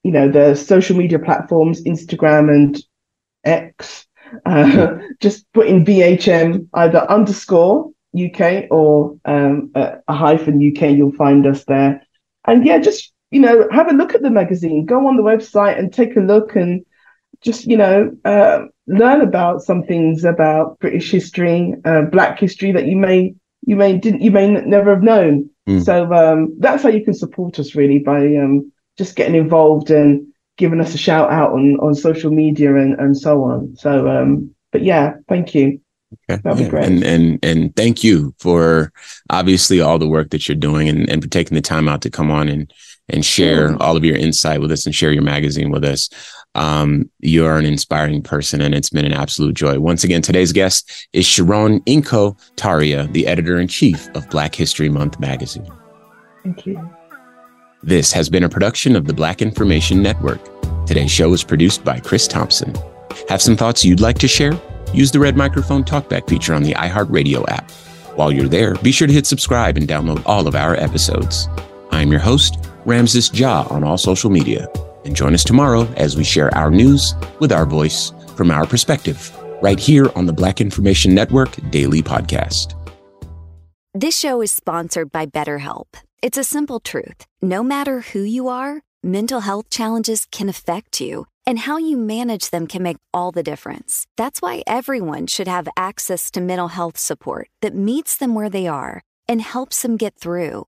you 0.04 0.12
know, 0.12 0.32
the 0.32 0.56
social 0.56 0.98
media 0.98 1.20
platforms, 1.20 1.84
Instagram 1.84 2.50
and 2.50 2.82
X. 3.44 4.08
Uh, 4.46 5.00
just 5.20 5.46
put 5.54 5.68
in 5.68 5.86
BHM 5.86 6.68
either 6.74 7.00
underscore 7.00 7.92
UK 8.18 8.66
or 8.72 9.18
um, 9.26 9.72
a, 9.76 9.98
a 10.08 10.14
hyphen 10.14 10.56
UK. 10.56 10.92
You'll 10.92 11.12
find 11.14 11.46
us 11.46 11.64
there. 11.66 12.02
And 12.46 12.66
yeah, 12.66 12.80
just 12.80 13.14
you 13.30 13.40
know, 13.40 13.68
have 13.72 13.90
a 13.90 13.96
look 13.96 14.14
at 14.14 14.22
the 14.22 14.30
magazine. 14.30 14.86
Go 14.86 15.08
on 15.08 15.16
the 15.16 15.24
website 15.24 15.80
and 15.80 15.92
take 15.92 16.18
a 16.18 16.22
look 16.22 16.56
and 16.56 16.86
just 17.42 17.66
you 17.66 17.78
know 17.78 18.12
uh, 18.26 18.66
learn 18.92 19.22
about 19.22 19.62
some 19.62 19.84
things 19.84 20.24
about 20.24 20.78
British 20.80 21.12
history, 21.12 21.74
uh, 21.86 22.04
Black 22.04 22.40
history 22.40 22.72
that 22.74 22.86
you 22.86 22.98
may 22.98 23.34
you 23.66 23.76
may 23.76 23.98
didn't 23.98 24.22
you 24.22 24.32
may 24.32 24.48
never 24.50 24.94
have 24.94 25.04
known. 25.04 25.50
Mm. 25.68 25.84
So 25.84 26.14
um, 26.14 26.56
that's 26.60 26.84
how 26.84 26.90
you 26.90 27.04
can 27.04 27.14
support 27.14 27.58
us 27.60 27.76
really 27.76 28.00
by 28.00 28.36
um, 28.36 28.72
just 28.98 29.16
getting 29.16 29.36
involved 29.36 29.90
and 29.92 30.28
giving 30.58 30.82
us 30.82 30.94
a 30.94 30.98
shout 30.98 31.32
out 31.32 31.54
on 31.54 31.78
on 31.80 31.96
social 31.96 32.32
media 32.32 32.76
and 32.76 33.00
and 33.00 33.18
so 33.18 33.44
on. 33.44 33.76
So 33.78 34.10
um, 34.10 34.54
but 34.72 34.84
yeah, 34.84 35.14
thank 35.28 35.56
you. 35.56 35.80
Okay. 36.30 36.42
That'd 36.44 36.66
be 36.66 36.70
great. 36.70 36.86
And 36.86 37.04
and 37.04 37.40
and 37.44 37.76
thank 37.76 38.04
you 38.04 38.36
for 38.40 38.92
obviously 39.30 39.80
all 39.80 39.98
the 39.98 40.08
work 40.08 40.32
that 40.32 40.48
you're 40.48 40.56
doing 40.58 40.90
and, 40.90 41.10
and 41.10 41.24
for 41.24 41.30
taking 41.30 41.56
the 41.56 41.62
time 41.62 41.88
out 41.88 42.02
to 42.02 42.10
come 42.10 42.30
on 42.30 42.50
and 42.50 42.74
and 43.08 43.26
share 43.26 43.82
all 43.82 43.98
of 43.98 44.06
your 44.06 44.16
insight 44.16 44.62
with 44.62 44.72
us 44.72 44.86
and 44.86 44.96
share 44.96 45.12
your 45.12 45.24
magazine 45.24 45.70
with 45.70 45.84
us. 45.84 46.10
Um, 46.56 47.10
you're 47.20 47.58
an 47.58 47.66
inspiring 47.66 48.22
person, 48.22 48.62
and 48.62 48.76
it's 48.76 48.90
been 48.90 49.06
an 49.06 49.14
absolute 49.14 49.56
joy. 49.56 49.80
Once 49.80 50.04
again, 50.04 50.22
today's 50.22 50.52
guest 50.52 51.08
is 51.14 51.26
Sharon 51.26 51.80
Inko 51.82 52.38
Taria, 52.56 53.12
the 53.14 53.28
editor 53.28 53.60
in 53.60 53.68
chief 53.68 54.10
of 54.16 54.30
Black 54.30 54.54
History 54.54 54.90
Month 54.90 55.20
magazine. 55.20 55.68
Thank 56.44 56.66
you. 56.66 56.90
This 57.84 58.12
has 58.12 58.30
been 58.30 58.44
a 58.44 58.50
production 58.50 58.96
of 58.96 59.06
the 59.06 59.14
Black 59.14 59.42
Information 59.42 60.04
Network. 60.04 60.42
Today's 60.86 61.12
show 61.12 61.30
was 61.30 61.44
produced 61.44 61.84
by 61.84 62.00
Chris 62.00 62.28
Thompson. 62.28 62.76
Have 63.30 63.42
some 63.42 63.56
thoughts 63.56 63.86
you'd 63.86 64.02
like 64.02 64.20
to 64.20 64.28
share? 64.28 64.60
Use 64.94 65.12
the 65.12 65.20
red 65.20 65.38
microphone 65.38 65.84
talkback 65.84 66.28
feature 66.28 66.54
on 66.54 66.64
the 66.64 66.74
iHeartRadio 66.74 67.48
app. 67.50 67.72
While 68.16 68.32
you're 68.32 68.48
there, 68.48 68.76
be 68.76 68.92
sure 68.92 69.08
to 69.08 69.14
hit 69.14 69.26
subscribe 69.26 69.78
and 69.78 69.88
download 69.88 70.22
all 70.26 70.48
of 70.48 70.56
our 70.56 70.76
episodes. 70.76 71.48
I'm 71.92 72.12
your 72.12 72.20
host, 72.20 72.58
Ramses 72.86 73.34
Ja, 73.34 73.66
on 73.70 73.84
all 73.84 73.98
social 73.98 74.30
media. 74.30 74.68
And 75.06 75.16
join 75.16 75.34
us 75.34 75.44
tomorrow 75.44 75.88
as 75.98 76.16
we 76.16 76.24
share 76.24 76.54
our 76.56 76.72
news 76.72 77.16
with 77.40 77.52
our 77.52 77.66
voice 77.66 78.12
from 78.36 78.52
our 78.52 78.66
perspective, 78.66 79.36
right 79.62 79.80
here 79.80 80.10
on 80.16 80.26
the 80.26 80.34
Black 80.34 80.62
Information 80.62 81.14
Network 81.14 81.56
Daily 81.72 82.02
Podcast. 82.02 82.76
This 83.94 84.18
show 84.18 84.42
is 84.42 84.52
sponsored 84.52 85.12
by 85.12 85.26
BetterHelp. 85.26 85.88
It's 86.22 86.38
a 86.38 86.44
simple 86.44 86.80
truth. 86.80 87.26
No 87.42 87.62
matter 87.62 88.02
who 88.02 88.22
you 88.22 88.48
are, 88.48 88.82
mental 89.04 89.42
health 89.42 89.70
challenges 89.70 90.28
can 90.32 90.48
affect 90.48 91.02
you, 91.02 91.26
and 91.46 91.60
how 91.60 91.78
you 91.78 91.98
manage 91.98 92.52
them 92.52 92.68
can 92.68 92.84
make 92.84 92.98
all 93.14 93.32
the 93.32 93.44
difference. 93.44 94.08
That's 94.16 94.42
why 94.42 94.64
everyone 94.66 95.28
should 95.28 95.48
have 95.48 95.68
access 95.76 96.32
to 96.32 96.42
mental 96.42 96.70
health 96.70 96.98
support 96.98 97.50
that 97.62 97.76
meets 97.76 98.16
them 98.16 98.34
where 98.34 98.50
they 98.50 98.68
are 98.68 99.02
and 99.28 99.42
helps 99.42 99.82
them 99.82 99.98
get 99.98 100.16
through. 100.16 100.68